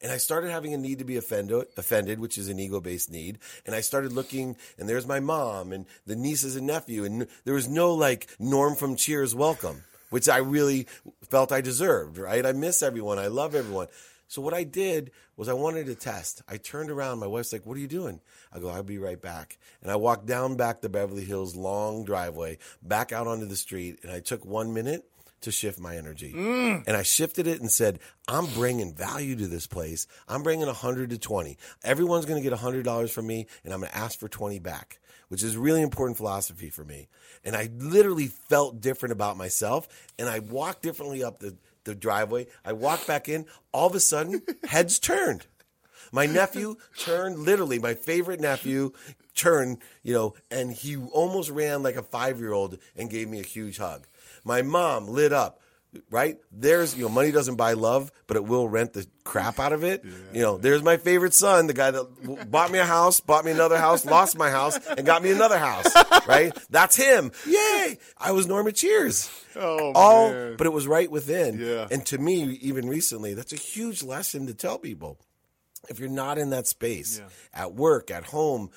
[0.00, 3.38] And I started having a need to be offended, offended, which is an ego-based need.
[3.66, 7.54] And I started looking, and there's my mom and the nieces and nephew, and there
[7.54, 10.86] was no like Norm from Cheers welcome, which I really
[11.28, 12.18] felt I deserved.
[12.18, 12.46] Right?
[12.46, 13.18] I miss everyone.
[13.18, 13.88] I love everyone.
[14.28, 16.42] So what I did was I wanted to test.
[16.46, 17.18] I turned around.
[17.18, 18.20] My wife's like, "What are you doing?"
[18.52, 22.04] I go, "I'll be right back." And I walked down back the Beverly Hills long
[22.04, 25.10] driveway, back out onto the street, and I took one minute
[25.42, 26.32] to shift my energy.
[26.32, 26.84] Mm.
[26.86, 30.06] And I shifted it and said, I'm bringing value to this place.
[30.28, 31.56] I'm bringing 100 to 20.
[31.84, 34.98] Everyone's going to get $100 from me, and I'm going to ask for 20 back,
[35.28, 37.08] which is really important philosophy for me.
[37.44, 42.46] And I literally felt different about myself, and I walked differently up the, the driveway.
[42.64, 43.46] I walked back in.
[43.72, 45.46] All of a sudden, heads turned.
[46.12, 48.92] My nephew turned, literally, my favorite nephew
[49.34, 53.40] turned, you know, and he almost ran like a five year old and gave me
[53.40, 54.06] a huge hug.
[54.48, 55.60] My mom lit up,
[56.10, 56.38] right?
[56.50, 59.84] There's, you know, money doesn't buy love, but it will rent the crap out of
[59.84, 60.02] it.
[60.32, 63.50] You know, there's my favorite son, the guy that bought me a house, bought me
[63.50, 65.86] another house, lost my house, and got me another house,
[66.26, 66.56] right?
[66.70, 67.30] That's him.
[67.46, 67.98] Yay!
[68.16, 69.30] I was Norma Cheers.
[69.54, 70.56] Oh, All, man.
[70.56, 71.58] but it was right within.
[71.60, 71.86] Yeah.
[71.90, 75.18] And to me, even recently, that's a huge lesson to tell people.
[75.88, 77.28] If you're not in that space, Yeah.
[77.62, 78.70] at work, at home,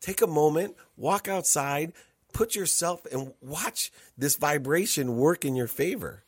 [0.00, 1.92] take a moment, walk outside,
[2.32, 6.24] put yourself and watch this vibration work in your favor.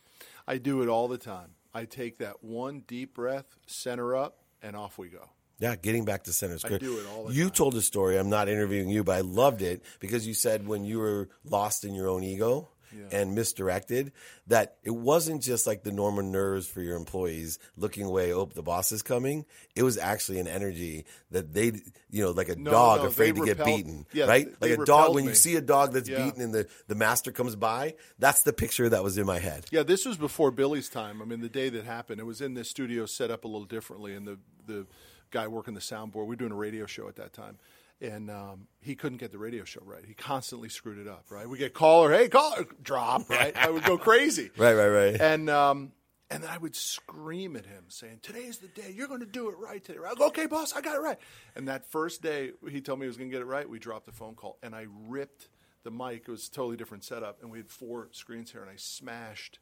[0.47, 1.51] I do it all the time.
[1.73, 5.29] I take that one deep breath, center up, and off we go.
[5.59, 6.81] Yeah, getting back to center is good.
[6.81, 7.51] I do it all the you time.
[7.51, 8.17] told a story.
[8.17, 11.85] I'm not interviewing you, but I loved it because you said when you were lost
[11.85, 12.69] in your own ego
[13.11, 14.11] and misdirected,
[14.47, 18.61] that it wasn't just like the normal nerves for your employees looking away, oh, the
[18.61, 19.45] boss is coming.
[19.75, 21.73] It was actually an energy that they,
[22.09, 24.47] you know, like a No, dog no, afraid to get beaten, yeah, right?
[24.61, 26.25] Like a dog, repelled when you see a dog that's Yeah.
[26.25, 29.65] beaten and the, the master comes by, that's the picture that was in my head.
[29.71, 31.21] Yeah, this was before Billy's time.
[31.21, 33.65] I mean, the day that happened, it was in this studio set up a little
[33.65, 34.85] differently, and the the
[35.31, 37.57] guy working the soundboard, we were doing a radio show at that time,
[38.01, 40.03] and um, he couldn't get the radio show right.
[40.05, 41.25] He constantly screwed it up.
[41.29, 43.29] Right, we get caller, hey caller, drop.
[43.29, 44.49] Right, I would go crazy.
[44.57, 45.21] Right, right, right.
[45.21, 45.91] And um,
[46.29, 48.93] and then I would scream at him, saying, "Today's the day.
[48.95, 51.17] You're going to do it right today." I go, "Okay, boss, I got it right."
[51.55, 53.69] And that first day, he told me he was going to get it right.
[53.69, 55.49] We dropped the phone call, and I ripped
[55.83, 56.23] the mic.
[56.27, 59.59] It was a totally different setup, and we had four screens here, and I smashed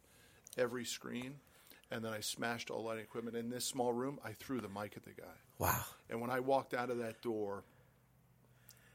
[0.58, 1.36] every screen,
[1.90, 4.20] and then I smashed all lighting equipment in this small room.
[4.24, 5.84] I threw the mic at the guy, Wow.
[6.10, 7.64] and when I walked out of that door,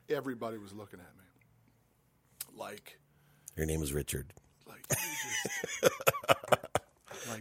[0.08, 2.98] everybody was looking at me, like,
[3.56, 4.32] Your name is Richard.
[4.66, 4.82] like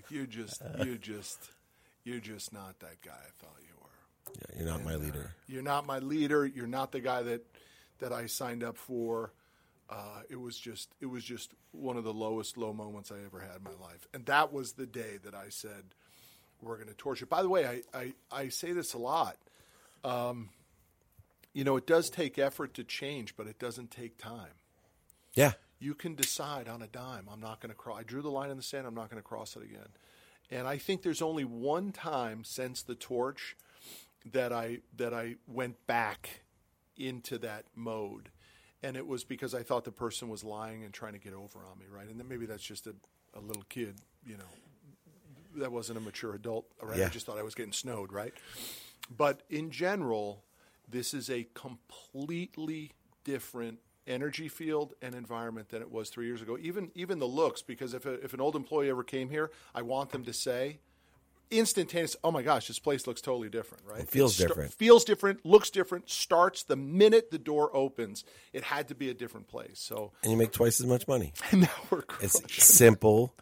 [0.10, 1.39] you just you're just you're just
[2.04, 4.34] you're just not that guy I thought you were.
[4.36, 5.36] Yeah, you're not my leader.
[5.47, 6.45] You're not my leader.
[6.45, 7.45] You're not the guy that
[7.99, 9.34] that I signed up for.
[9.89, 13.39] Uh, it was just it was just one of the lowest low moments I ever
[13.39, 15.84] had in my life, and that was the day that I said
[16.62, 17.26] we're going to torture.
[17.26, 19.38] By the way, I, I I say this a lot.
[20.04, 20.49] Um,
[21.53, 24.53] you know, it does take effort to change, but it doesn't take time.
[25.33, 25.53] Yeah.
[25.79, 27.27] You can decide on a dime.
[27.31, 27.99] I'm not going to cross.
[27.99, 28.87] I drew the line in the sand.
[28.87, 29.89] I'm not going to cross it again.
[30.49, 33.55] And I think there's only one time since the torch
[34.31, 36.41] that I that I went back
[36.95, 38.29] into that mode,
[38.81, 41.59] and it was because I thought the person was lying and trying to get over
[41.59, 42.07] on me, right?
[42.07, 42.93] And then maybe that's just a,
[43.33, 44.43] a little kid, you know,
[45.55, 46.97] that wasn't a mature adult, right?
[46.97, 47.07] Yeah.
[47.07, 48.33] I just thought I was getting snowed, right?
[49.15, 50.43] But in general,
[50.89, 52.91] this is a completely
[53.23, 56.57] different energy field and environment than it was three years ago.
[56.61, 59.81] Even even the looks, because if a, if an old employee ever came here, I
[59.81, 60.79] want them to say
[61.53, 62.15] instantaneous.
[62.23, 64.01] Oh my gosh, this place looks totally different, right?
[64.01, 64.73] It feels sta- different.
[64.73, 65.45] Feels different.
[65.45, 66.09] Looks different.
[66.09, 68.23] Starts the minute the door opens.
[68.51, 69.79] It had to be a different place.
[69.79, 71.33] So And you make twice as much money.
[71.53, 72.41] now we're crushing.
[72.45, 73.35] It's simple.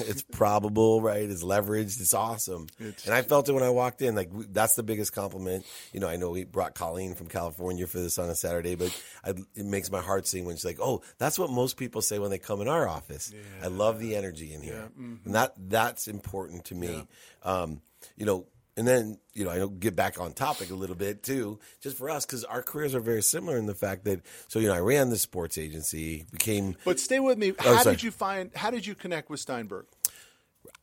[0.00, 1.28] It's probable, right?
[1.28, 2.00] It's leveraged.
[2.00, 2.66] It's awesome.
[2.78, 4.14] It's- and I felt it when I walked in.
[4.14, 5.64] Like that's the biggest compliment.
[5.92, 8.96] You know, I know we brought Colleen from California for this on a Saturday, but
[9.24, 12.18] I, it makes my heart sing when she's like, "Oh, that's what most people say
[12.18, 15.16] when they come in our office." I love the energy in here, mm-hmm.
[15.24, 16.88] and that that's important to me.
[16.88, 17.06] Um,
[17.52, 17.82] Um,
[18.16, 18.46] you know.
[18.74, 21.98] And then, you know, I don't get back on topic a little bit too, just
[21.98, 24.72] for us, because our careers are very similar in the fact that, so, you know,
[24.72, 27.52] I ran the sports agency, became But stay with me.
[27.52, 27.96] Oh, How sorry.
[27.96, 28.50] did you find?
[28.56, 29.84] How did you connect with Steinberg?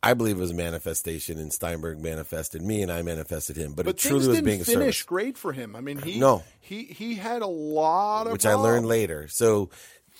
[0.04, 3.72] I believe it was a manifestation, and Steinberg manifested me, and I manifested him.
[3.72, 5.74] But, But it truly was being a finish service, great for him.
[5.74, 6.44] I mean, he No.
[6.60, 9.26] he he had a lot of which I learned later.
[9.26, 9.70] So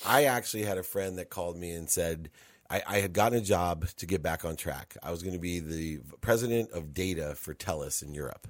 [0.05, 2.31] I actually had a friend that called me and said
[2.71, 4.97] I, I had gotten a job to get back on track.
[5.03, 8.47] I was going to be the president of data for TELUS in Europe.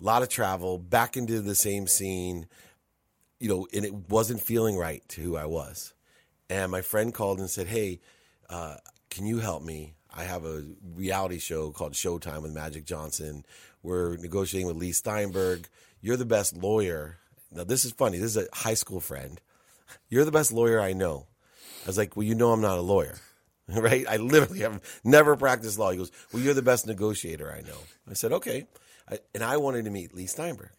[0.00, 2.46] A lot of travel, back into the same scene,
[3.40, 5.92] you know, and it wasn't feeling right to who I was.
[6.48, 8.00] And my friend called and said, Hey,
[8.48, 8.76] uh,
[9.10, 9.94] can you help me?
[10.14, 13.44] I have a reality show called Showtime with Magic Johnson.
[13.82, 15.68] We're negotiating with Leigh Steinberg.
[16.00, 17.18] You're the best lawyer.
[17.50, 18.18] Now, this is funny.
[18.18, 19.40] This is a high school friend.
[20.08, 21.26] You're the best lawyer I know.
[21.84, 23.18] I was like, Well, you know, I'm not a lawyer,
[23.68, 24.04] right?
[24.08, 25.90] I literally have never practiced law.
[25.90, 27.78] He goes, Well, you're the best negotiator I know.
[28.10, 28.66] I said, Okay.
[29.10, 30.70] I, and I wanted to meet Leigh Steinberg.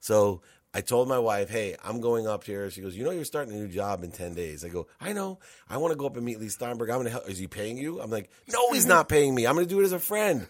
[0.00, 0.42] So
[0.74, 3.52] I told my wife, "Hey, I'm going up here." She goes, "You know, you're starting
[3.54, 5.38] a new job in ten days." I go, "I know.
[5.68, 6.88] I want to go up and meet Leigh Steinberg.
[6.88, 7.28] I'm going to help.
[7.28, 9.46] Is he paying you?" I'm like, "No, he's not paying me.
[9.46, 10.46] I'm going to do it as a friend."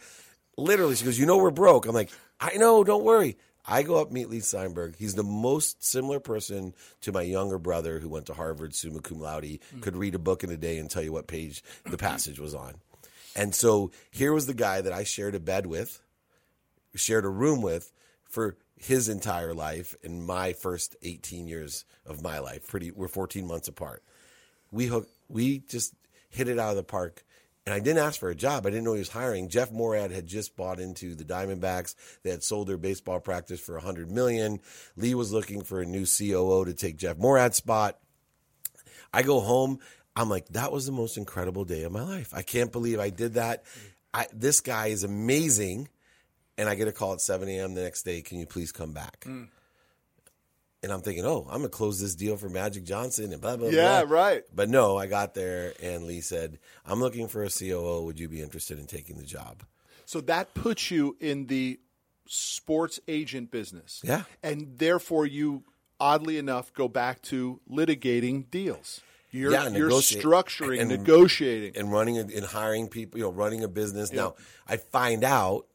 [0.57, 2.85] Literally, she goes, "You know, we're broke." I'm like, "I know.
[2.85, 4.97] Don't worry." I go up meet Leigh Steinberg.
[4.99, 9.21] He's the most similar person to my younger brother who went to Harvard, summa cum
[9.21, 9.81] laude, hmm.
[9.81, 12.55] could read a book in a day and tell you what page the passage was
[12.55, 12.75] on.
[13.35, 16.01] And so here was the guy that I shared a bed with,
[16.95, 17.93] shared a room with
[18.29, 22.67] for his entire life and my first 18 years of my life.
[22.67, 24.03] Pretty, we're 14 months apart.
[24.71, 25.95] We hook, we just
[26.29, 27.25] hit it out of the park.
[27.65, 28.67] And I didn't ask for a job.
[28.67, 29.49] I didn't know he was hiring.
[29.49, 31.95] Jeff Moorad had just bought into the Diamondbacks.
[32.25, 34.59] They had sold their baseball practice for 100 million.
[34.97, 37.99] Lee was looking for a new COO to take Jeff Moorad's spot.
[39.13, 39.79] I go home.
[40.17, 42.35] I'm like, that was the most incredible day of my life.
[42.35, 43.65] I can't believe I did that.
[44.13, 45.89] I, this guy is amazing.
[46.59, 47.75] And I get a call at 7 a.m.
[47.75, 48.23] the next day.
[48.23, 49.21] Can you please come back?
[49.21, 49.49] Mm.
[50.83, 53.57] And I'm thinking, oh, I'm going to close this deal for Magic Johnson and blah,
[53.57, 54.15] blah, Yeah, blah.
[54.19, 54.43] right.
[54.53, 58.03] But no, I got there and Lee said, I'm looking for a COO.
[58.07, 59.63] Would you be interested in taking the job?
[60.07, 61.79] So that puts you in the
[62.27, 64.01] sports agent business.
[64.03, 64.25] Yeah.
[64.43, 65.63] And therefore, you,
[66.01, 69.03] oddly enough, go back to litigating deals.
[69.31, 71.77] You're, Yeah, you're structuring, and- negotiating.
[71.77, 74.13] and running and hiring people, you know, running a business.
[74.13, 74.35] Now,
[74.67, 75.67] I find out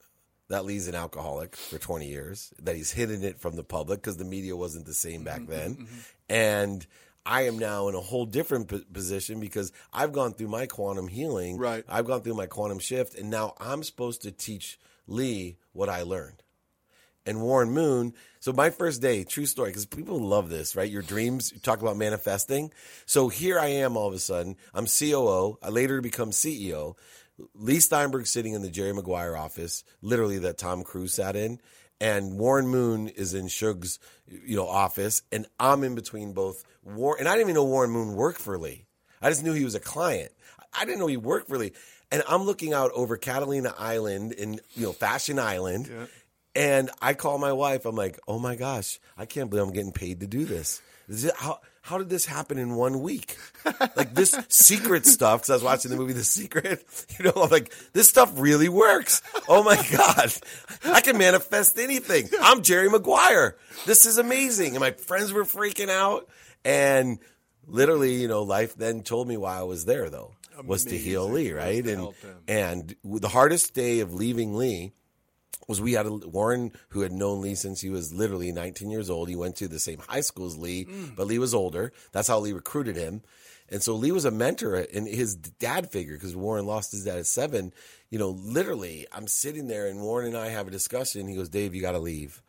[0.49, 4.17] that Lee's an alcoholic for 20 years, that he's hidden it from the public because
[4.17, 5.87] the media wasn't the same back Mm-hmm, then.
[6.29, 6.87] And
[7.25, 11.09] I am now in a whole different p- position because I've gone through my quantum
[11.09, 11.57] healing.
[11.57, 11.83] Right.
[11.89, 16.03] I've gone through my quantum shift, and now I'm supposed to teach Lee what I
[16.03, 16.43] learned
[17.27, 18.13] and Warren Moon.
[18.39, 20.89] So my first day, true story, because people love this, right?
[20.89, 22.71] Your dreams, you talk about manifesting.
[23.05, 24.55] So here I am all of a sudden.
[24.73, 25.57] I'm COO.
[25.61, 26.95] I later become CEO.
[27.53, 31.59] Leigh Steinberg sitting in the Jerry Maguire office, literally that Tom Cruise sat in,
[31.99, 36.63] and Warren Moon is in Shug's, you know, office, and I'm in between both.
[36.83, 38.85] War and I didn't even know Warren Moon worked for Lee.
[39.21, 40.31] I just knew he was a client.
[40.73, 41.73] I didn't know he worked for Lee.
[42.11, 45.89] And I'm looking out over Catalina Island in you know Fashion Island,
[46.55, 47.85] and I call my wife.
[47.85, 50.81] I'm like, "Oh my gosh, I can't believe I'm getting paid to do this.
[51.09, 53.37] this Is how how did this happen in one week?
[53.95, 56.83] like this secret stuff, because I was watching the movie The Secret,
[57.17, 59.21] you know, I'm like, this stuff really works.
[59.47, 60.33] Oh my God.
[60.83, 62.27] I can manifest anything.
[62.41, 63.55] I'm Jerry Maguire.
[63.85, 64.75] This is amazing.
[64.75, 66.27] And my friends were freaking out.
[66.65, 67.19] And
[67.65, 70.35] literally, you know, life then told me why I was there though,
[70.65, 71.87] was to heal Lee, right?
[71.87, 72.09] And,
[72.49, 74.91] and the hardest day of leaving Lee
[75.67, 79.09] was we had a Warren who had known Lee since he was literally 19 years
[79.09, 79.27] old.
[79.27, 81.15] He went to the same high school as Lee, Mm.
[81.15, 81.91] but Lee was older.
[82.13, 83.21] That's how Lee recruited him.
[83.69, 87.17] And so Lee was a mentor and his dad figure because Warren lost his dad
[87.17, 87.73] at seven.
[88.09, 91.27] You know, literally, I'm sitting there and Warren and I have a discussion.
[91.27, 92.41] He goes, Dave, you got to leave.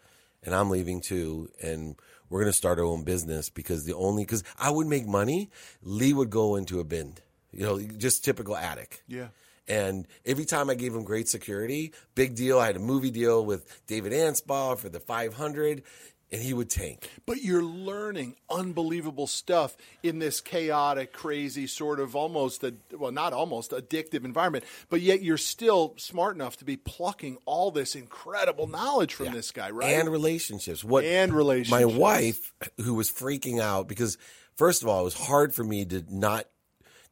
[0.44, 1.51] And I'm leaving too.
[1.61, 1.96] And
[2.30, 5.51] we're going to start our own business because the only, because I would make money,
[5.82, 7.14] Lee would go into a bin,
[7.51, 9.03] you know, just typical attic.
[9.09, 9.28] Yeah.
[9.69, 12.59] And every time I gave him great security, big deal.
[12.59, 15.83] I had a movie deal with David Anspaugh for the 500,
[16.31, 17.11] and he would tank.
[17.27, 23.33] But you're learning unbelievable stuff in this chaotic, crazy, sort of almost, a, well, not
[23.33, 24.64] almost, addictive environment.
[24.89, 29.51] But yet you're still smart enough to be plucking all this incredible knowledge from this
[29.51, 29.91] guy, right?
[29.91, 30.83] And relationships.
[30.83, 31.71] What And relationships.
[31.71, 34.16] My wife, who was freaking out because,
[34.57, 36.47] first of all, it was hard for me to not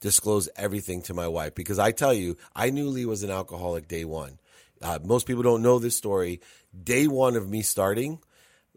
[0.00, 3.88] disclose everything to my wife because I tell you, I knew Lee was an alcoholic
[3.88, 4.38] day one.
[4.82, 6.40] Uh, most people don't know this story.
[6.80, 8.18] Day one of me starting,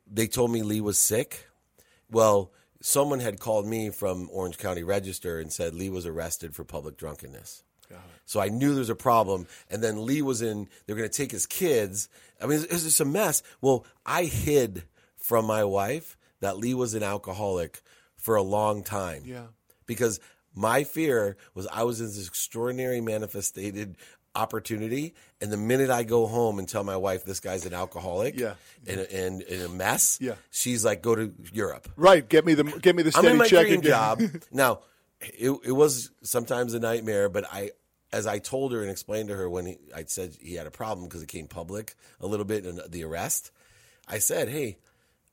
[0.09, 1.47] they told me Lee was sick.
[2.09, 2.51] Well,
[2.81, 6.97] someone had called me from Orange County Register and said Lee was arrested for public
[6.97, 7.63] drunkenness.
[8.25, 9.47] So I knew there was a problem.
[9.69, 12.09] And then Lee was in, they're going to take his kids.
[12.41, 13.41] I mean, it was just a mess.
[13.61, 14.83] Well, I hid
[15.17, 17.81] from my wife that Lee was an alcoholic
[18.15, 19.23] for a long time.
[19.25, 19.47] Yeah.
[19.85, 20.19] Because
[20.59, 23.95] my fear was I was in this extraordinary manifested
[24.35, 25.13] opportunity.
[25.41, 28.53] And the minute I go home and tell my wife this guy's an alcoholic Yeah.
[28.87, 30.35] and, and, and a mess, Yeah.
[30.51, 31.89] she's like, go to Europe.
[31.95, 32.27] Right.
[32.27, 34.21] Get me the get me the I'm steady in my check dream job.
[34.51, 34.79] now,
[35.21, 37.71] it, it was sometimes a nightmare, but I,
[38.13, 40.71] as I told her and explained to her when he, I said he had a
[40.71, 43.51] problem because it came public a little bit in the arrest,
[44.07, 44.77] I said, "Hey,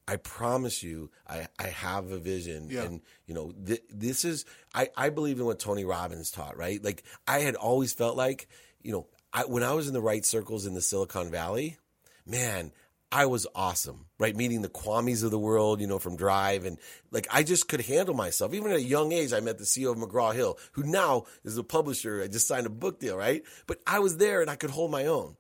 [0.09, 2.83] I promise you, I, I have a vision, Yeah.
[2.85, 4.45] and you know, th- this is
[4.75, 6.83] I, I believe in what Tony Robbins taught, right?
[6.83, 8.49] Like I had always felt like,
[8.83, 11.77] you know, I, when I was in the right circles in the Silicon Valley,
[12.25, 12.73] man,
[13.11, 14.35] I was awesome, right?
[14.37, 16.79] Meeting the Kwames of the world, you know, from Drive, and
[17.11, 18.55] like I just could handle myself.
[18.55, 21.57] Even at a young age, I met the CEO of McGraw Hill, who now is
[21.59, 22.23] a publisher.
[22.23, 23.43] I just signed a book deal, right?
[23.67, 25.37] But I was there and I could hold my own.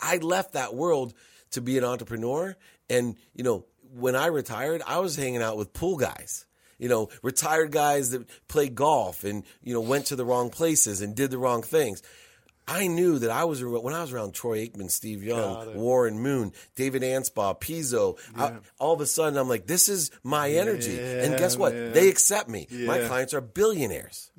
[0.00, 1.14] I left that world
[1.50, 2.56] to be an entrepreneur.
[2.88, 3.64] And, you know,
[3.94, 6.46] when I retired, I was hanging out with pool guys,
[6.78, 11.00] you know, retired guys that played golf and, you know, went to the wrong places
[11.00, 12.02] and did the wrong things.
[12.68, 16.52] I knew that I was when I was around Troy Aikman, Steve Young, Warren Moon,
[16.74, 18.18] David Anspaugh, Pizzo.
[18.36, 21.74] I, all of a sudden, I'm like, this is my energy, and guess what?
[21.74, 21.92] man.
[21.92, 22.66] They accept me.
[22.72, 24.32] My clients are billionaires.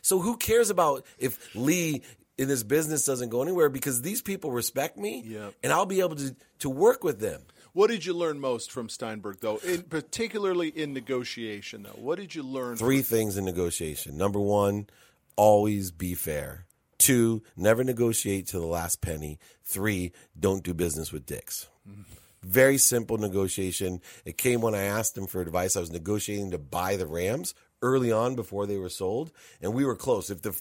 [0.00, 2.00] So who cares about if Lee
[2.38, 5.54] in this business doesn't go anywhere because these people respect me, Yep.
[5.62, 7.42] and I'll be able to to work with them.
[7.74, 11.82] What did you learn most from Steinberg, though, in, particularly in negotiation?
[11.82, 12.76] Though, what did you learn?
[12.76, 14.16] Three things in negotiation.
[14.16, 14.86] Number one,
[15.34, 16.66] always be fair.
[16.98, 19.40] Two, never negotiate to the last penny.
[19.64, 21.68] Three, don't do business with dicks.
[21.88, 22.02] Mm-hmm.
[22.44, 24.00] Very simple negotiation.
[24.24, 25.76] It came when I asked him for advice.
[25.76, 27.54] I was negotiating to buy the Rams
[27.84, 29.30] early on before they were sold,
[29.60, 30.30] and we were close.
[30.30, 30.60] If the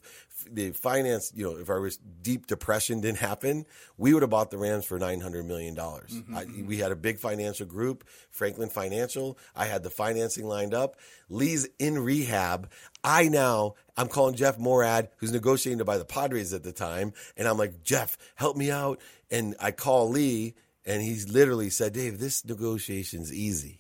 [0.52, 1.90] the finance, you know, if our
[2.22, 3.66] deep depression didn't happen,
[3.98, 6.12] we would have bought the Rams for nine hundred million dollars.
[6.12, 6.68] Mm-hmm.
[6.68, 9.38] We had a big financial group, Franklin Financial.
[9.56, 10.98] I had the financing lined up.
[11.30, 12.70] Lee's in rehab.
[13.04, 17.14] I now I'm calling Jeff Moorad, who's negotiating to buy the Padres at the time,
[17.38, 19.00] and I'm like, Jeff, help me out.
[19.32, 20.56] And I call Lee,
[20.86, 23.80] and he's literally said, Dave, this negotiation's easy.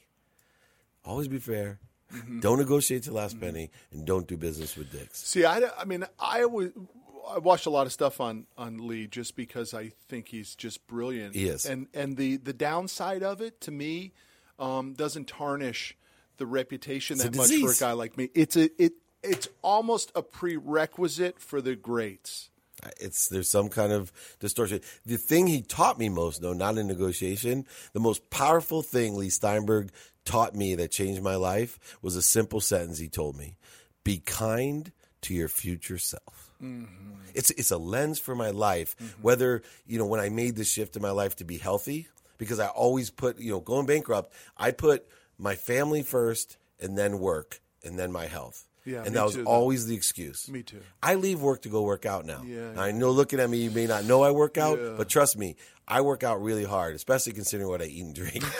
[1.05, 1.79] Always be fair.
[2.39, 5.19] Don't negotiate to the last penny, and don't do business with dicks.
[5.19, 6.69] See, I, I mean, I was.
[7.25, 10.85] I watched a lot of stuff on, on Lee just because I think he's just
[10.87, 11.35] brilliant.
[11.35, 11.65] He is.
[11.65, 14.11] and and the, the downside of it to me
[14.59, 15.95] um, doesn't tarnish
[16.37, 18.29] the reputation a that much for a guy like me.
[18.33, 22.49] It's a it it's almost a prerequisite for the greats.
[22.99, 24.81] It's there's some kind of distortion.
[25.05, 29.29] The thing he taught me most, though, not in negotiation, the most powerful thing Leigh
[29.29, 29.91] Steinberg
[30.25, 33.57] taught me that changed my life was a simple sentence he told me:
[34.03, 37.11] "Be kind to your future self." Mm-hmm.
[37.33, 38.95] It's it's a lens for my life.
[38.97, 39.21] Mm-hmm.
[39.21, 42.07] Whether you know when I made the shift in my life to be healthy,
[42.37, 45.05] because I always put you know going bankrupt, I put
[45.37, 48.65] my family first and then work and then my health.
[48.85, 50.49] Yeah, and that was too, always the excuse.
[50.49, 50.81] Me too.
[51.01, 52.43] I leave work to go work out now.
[52.45, 54.95] Yeah, I know looking at me, you may not know I work out, Yeah.
[54.97, 55.55] but trust me,
[55.87, 58.43] I work out really hard, especially considering what I eat and drink.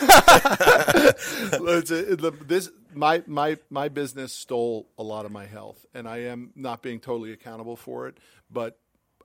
[1.06, 6.08] It's a- the- this my my my business stole a lot of my health, and
[6.08, 8.18] I am not being totally accountable for it.
[8.50, 8.78] But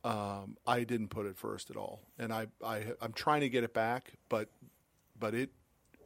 [0.04, 3.64] um, I didn't put it first at all, and I, I I'm trying to get
[3.64, 4.50] it back, but
[5.20, 5.50] but it.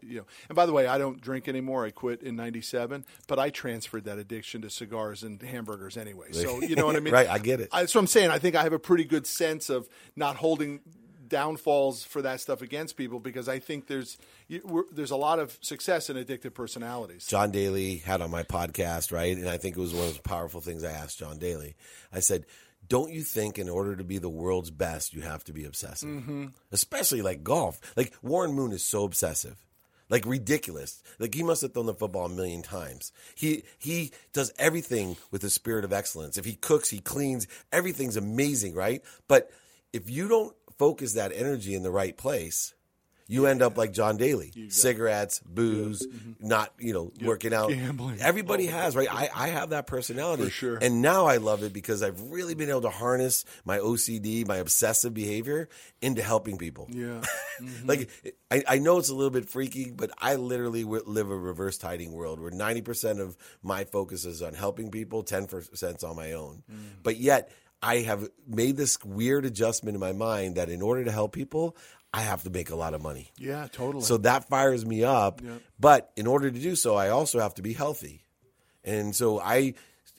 [0.05, 1.85] You know, and by the way, I don't drink anymore.
[1.85, 6.33] I quit in '97, but I transferred that addiction to cigars and hamburgers anyway.
[6.33, 7.69] So you know what I mean, Right, I get it.
[7.71, 8.29] I, what I'm saying.
[8.29, 9.87] I think I have a pretty good sense of
[10.17, 10.81] not holding
[11.33, 15.39] downfalls for that stuff against people because I think there's you, we're, there's a lot
[15.39, 17.25] of success in addictive personalities.
[17.25, 19.35] John Daly had on my podcast, right?
[19.35, 21.75] And I think it was one of the powerful things I asked John Daly.
[22.13, 22.45] I said,
[22.87, 26.07] don't you think in order to be the world's best, you have to be obsessive?
[26.07, 26.45] Mm-hmm.
[26.71, 27.81] Especially like golf.
[27.97, 29.57] Like Warren Moon is so obsessive.
[30.09, 31.01] Like ridiculous.
[31.17, 33.11] Like he must have thrown the football a million times.
[33.33, 36.37] He he does everything with a spirit of excellence.
[36.37, 39.01] If he cooks, he cleans, everything's amazing, right?
[39.27, 39.49] But
[39.93, 42.73] if you don't focus that energy in the right place,
[43.25, 44.51] you end up like John Daly.
[44.67, 46.45] Cigarettes, booze, mm-hmm.
[46.45, 47.69] not, you know, working out.
[47.69, 48.19] Gambling.
[48.19, 49.07] Everybody oh has, right?
[49.09, 50.43] I, I have that personality.
[50.43, 50.79] For sure.
[50.81, 54.57] And now I love it because I've really been able to harness my OCD, my
[54.57, 55.69] obsessive behavior
[56.01, 56.89] into helping people.
[56.91, 57.21] Yeah,
[57.61, 57.87] mm-hmm.
[57.87, 58.09] Like,
[58.51, 62.11] I, I know it's a little bit freaky, but I literally live a reverse tithing
[62.11, 66.63] world where 90% of my focus is on helping people, 10% on my own.
[66.69, 66.77] Mm.
[67.01, 67.49] But yet,
[67.83, 71.75] I have made this weird adjustment in my mind that in order to help people,
[72.13, 73.31] I have to make a lot of money.
[73.37, 74.03] yeah, totally.
[74.03, 75.41] So that fires me up.
[75.79, 78.23] But in order to do so, I also have to be healthy.
[78.83, 79.73] And so I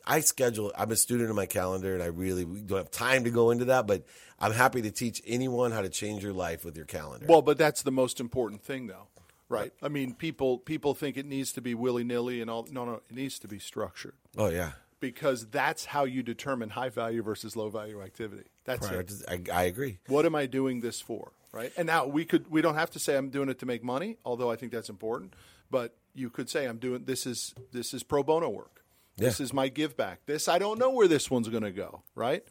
[0.06, 3.24] I schedule I'm a student in my calendar and I really we don't have time
[3.24, 4.04] to go into that, but
[4.38, 7.26] I'm happy to teach anyone how to change your life with your calendar.
[7.28, 9.06] well, but that's the most important thing, though,
[9.48, 9.72] right?
[9.82, 12.66] I mean, people people think it needs to be willy nilly and all.
[12.70, 14.72] No, no, it needs to be structured oh yeah.
[15.08, 18.44] Because that's how you determine high value versus low value activity.
[18.64, 19.22] That's it.
[19.28, 19.98] I, I agree.
[20.08, 21.32] what am I doing this for?
[21.52, 21.72] Right.
[21.76, 24.16] And now we could we don't have to say I'm doing it to make money,
[24.24, 25.34] although I think that's important.
[25.70, 28.82] But you could say I'm doing this is this is pro bono work.
[29.16, 30.26] This is my give back.
[30.26, 32.02] This I don't know where this one's going to go.
[32.14, 32.44] Right.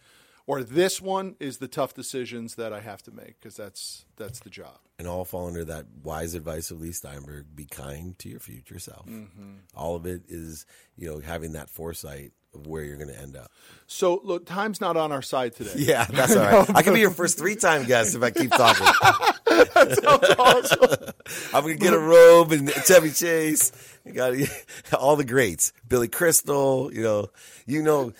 [0.45, 4.39] Or this one is the tough decisions that I have to make because that's that's
[4.39, 4.77] the job.
[4.99, 8.79] And all fall under that wise advice of Leigh Steinberg: be kind to your future
[8.79, 9.07] self.
[9.07, 9.53] Mm-hmm.
[9.75, 10.65] All of it is,
[10.97, 13.51] you know, having that foresight of where you're going to end up.
[13.87, 15.73] So look, time's not on our side today.
[15.75, 16.69] Yeah, that's all right.
[16.75, 18.87] I can be your first three time guest if I keep talking.
[19.73, 21.13] That sounds awesome.
[21.53, 23.71] I'm gonna get a robe and Chevy Chase.
[24.05, 24.33] You got
[24.99, 26.93] all the greats, Billy Crystal.
[26.93, 27.29] You know,
[27.65, 28.13] you know,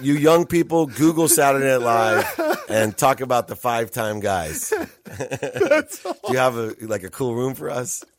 [0.00, 4.70] you young people, Google Saturday Night Live and talk about the five time guys.
[5.18, 8.04] Do you have a like a cool room for us?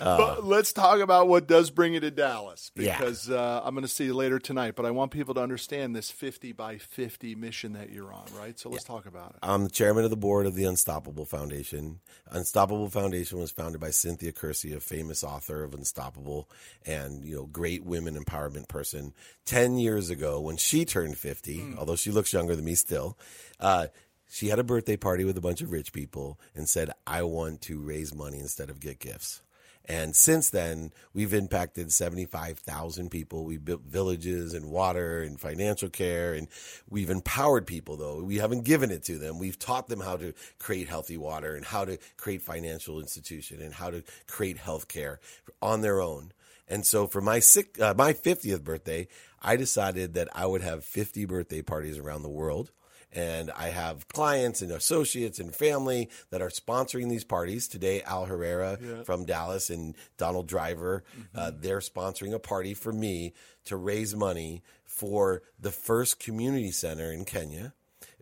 [0.00, 2.98] But let's talk about what does bring you to Dallas Yeah.
[2.98, 4.74] because uh, I'm going to see you later tonight.
[4.76, 8.58] But I want people to understand this 50 by 50 mission that you're on, right?
[8.58, 9.36] So let's talk about it.
[9.42, 12.00] I'm the chairman of the board of the Unstoppable Foundation.
[12.30, 16.48] Unstoppable Foundation was founded by Cynthia Kersey, a famous author of Unstoppable
[16.84, 19.12] and you know great women empowerment person.
[19.44, 23.16] Ten years ago, when she turned 50, although she looks younger than me still,
[23.60, 23.86] uh,
[24.28, 27.60] she had a birthday party with a bunch of rich people and said, "I want
[27.62, 29.42] to raise money instead of get gifts."
[29.86, 33.44] And since then, we've impacted 75,000 people.
[33.44, 36.48] We built villages and water and financial care, and
[36.88, 38.22] we've empowered people, though.
[38.22, 39.38] We haven't given it to them.
[39.38, 43.74] We've taught them how to create healthy water and how to create financial institution and
[43.74, 45.20] how to create health care
[45.60, 46.32] on their own.
[46.66, 49.06] And so for my sick, uh, my 50th birthday,
[49.42, 52.70] I decided that I would have 50 birthday parties around the world
[53.14, 57.68] and I have clients and associates and family that are sponsoring these parties.
[57.68, 61.04] Today, Al Herrera from Dallas and Donald Driver,
[61.34, 63.32] uh, they're sponsoring a party for me
[63.66, 67.74] to raise money for the first community center in Kenya.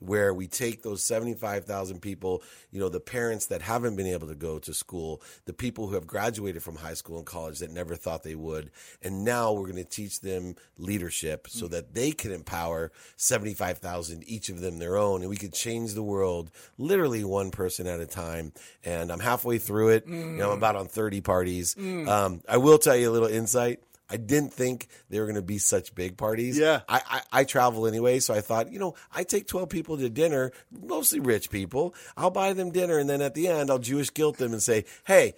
[0.02, 4.34] Where we take those 75,000 people, you know, the parents that haven't been able to
[4.34, 7.94] go to school, the people who have graduated from high school and college that never
[7.94, 8.70] thought they would.
[9.02, 11.50] And now we're going to teach them leadership mm.
[11.50, 15.94] so that they can empower 75,000, each of them their own, and we could change
[15.94, 18.52] the world literally one person at a time.
[18.84, 20.06] And I'm halfway through it.
[20.06, 20.58] You know, I'm mm.
[20.58, 21.74] about on 30 parties.
[21.74, 22.08] Mm.
[22.08, 23.80] Um, I will tell you a little insight.
[24.12, 26.58] I didn't think they were going to be such big parties.
[26.58, 26.82] Yeah.
[26.88, 30.10] I, I, I travel anyway, so I thought, you know, I take 12 people to
[30.10, 31.94] dinner, mostly rich people.
[32.16, 34.84] I'll buy them dinner, and then at the end, I'll Jewish guilt them and say,
[35.06, 35.32] hey,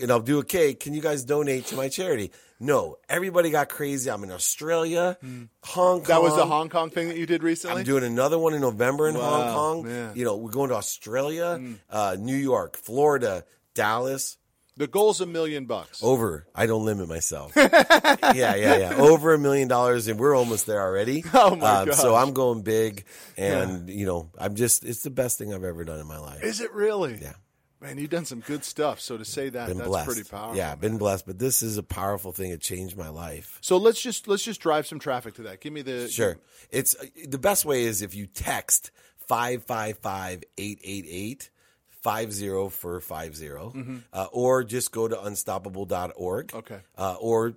[0.00, 0.80] and I'll do a cake.
[0.80, 2.30] Can you guys donate to my charity?
[2.60, 4.10] No, everybody got crazy.
[4.10, 6.02] I'm in Australia, Hong Kong.
[6.02, 7.80] That was the Hong Kong thing that you did recently?
[7.80, 9.86] I'm doing another one in November in Hong Kong.
[9.86, 10.12] man.
[10.16, 13.44] You know, we're going to Australia, uh, New York, Florida,
[13.74, 14.36] Dallas.
[14.78, 16.02] The goal's a million bucks.
[16.02, 16.46] Over.
[16.54, 17.52] I don't limit myself.
[17.56, 17.74] yeah,
[18.32, 18.94] yeah, yeah.
[18.96, 21.24] Over a million dollars, and we're almost there already.
[21.34, 22.14] Oh, my Um, So.
[22.14, 23.04] I'm going big,
[23.36, 24.84] and you know, I'm just.
[24.84, 26.42] It's the best thing I've ever done in my life.
[26.42, 27.18] Is it really?
[27.20, 27.34] Yeah.
[27.80, 28.98] Man, you've done some good stuff.
[29.00, 30.06] So to say that, Been that's blessed.
[30.06, 30.56] pretty powerful.
[30.56, 31.26] Yeah, been blessed.
[31.26, 32.50] But this is a powerful thing.
[32.50, 33.58] It changed my life.
[33.60, 35.60] So let's just let's just drive some traffic to that.
[35.60, 36.38] Give me the Sure.
[36.70, 36.94] It's
[37.26, 38.90] the best way is if you text
[42.04, 46.54] 555-888 50 for 50 uh, or just go to unstoppable.org.
[46.54, 46.78] Okay.
[46.96, 47.54] Uh, or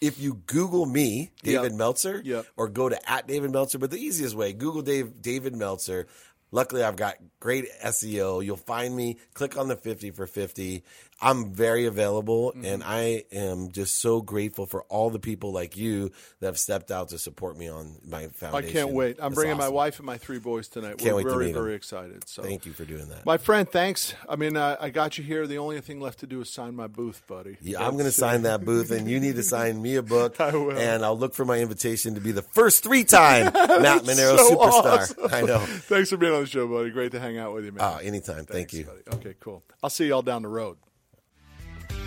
[0.00, 1.78] if you Google me, David Yep.
[1.78, 2.46] Meltzer, Yep.
[2.56, 6.06] or go to at David Meltzer, but the easiest way, Google Dave, David Meltzer.
[6.52, 8.44] Luckily, I've got great SEO.
[8.44, 9.18] You'll find me.
[9.34, 10.82] Click on the 50 for 50.
[11.22, 12.64] I'm very available, Mm-hmm.
[12.64, 16.90] and I am just so grateful for all the people like you that have stepped
[16.90, 18.68] out to support me on my foundation.
[18.68, 19.18] I can't wait.
[19.20, 20.98] I'm It's bringing my wife and my three boys tonight.
[20.98, 21.62] Can't We're wait to very meet 'em.
[21.62, 22.26] very excited.
[22.28, 23.26] So Thank you for doing that.
[23.26, 24.14] My friend, thanks.
[24.28, 25.46] I mean, uh, I got you here.
[25.46, 27.56] The only thing left to do is sign my booth, buddy.
[27.60, 30.40] Yeah, I'm going to sign that booth, and you need to sign me a book.
[30.40, 30.76] I will.
[30.76, 34.84] And I'll look for my invitation to be the first three-time Matt Manero so superstar.
[35.00, 35.16] awesome.
[35.32, 35.58] I know.
[35.58, 36.90] Thanks for being on the show, buddy.
[36.90, 37.84] Great to hang out with you, man.
[37.84, 38.46] Oh, anytime.
[38.46, 38.84] Thank you.
[38.84, 39.16] buddy.
[39.18, 39.62] Okay, cool.
[39.82, 40.78] I'll see y'all down the road.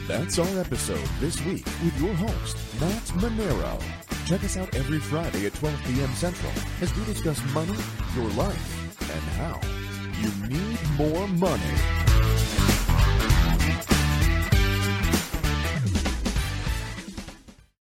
[0.07, 3.81] That's our episode this week with your host, Matt Manero.
[4.25, 6.09] Check us out every Friday at 12 p.m.
[6.13, 7.77] Central as we discuss money,
[8.15, 9.59] your life, and how
[10.21, 12.72] you need more money.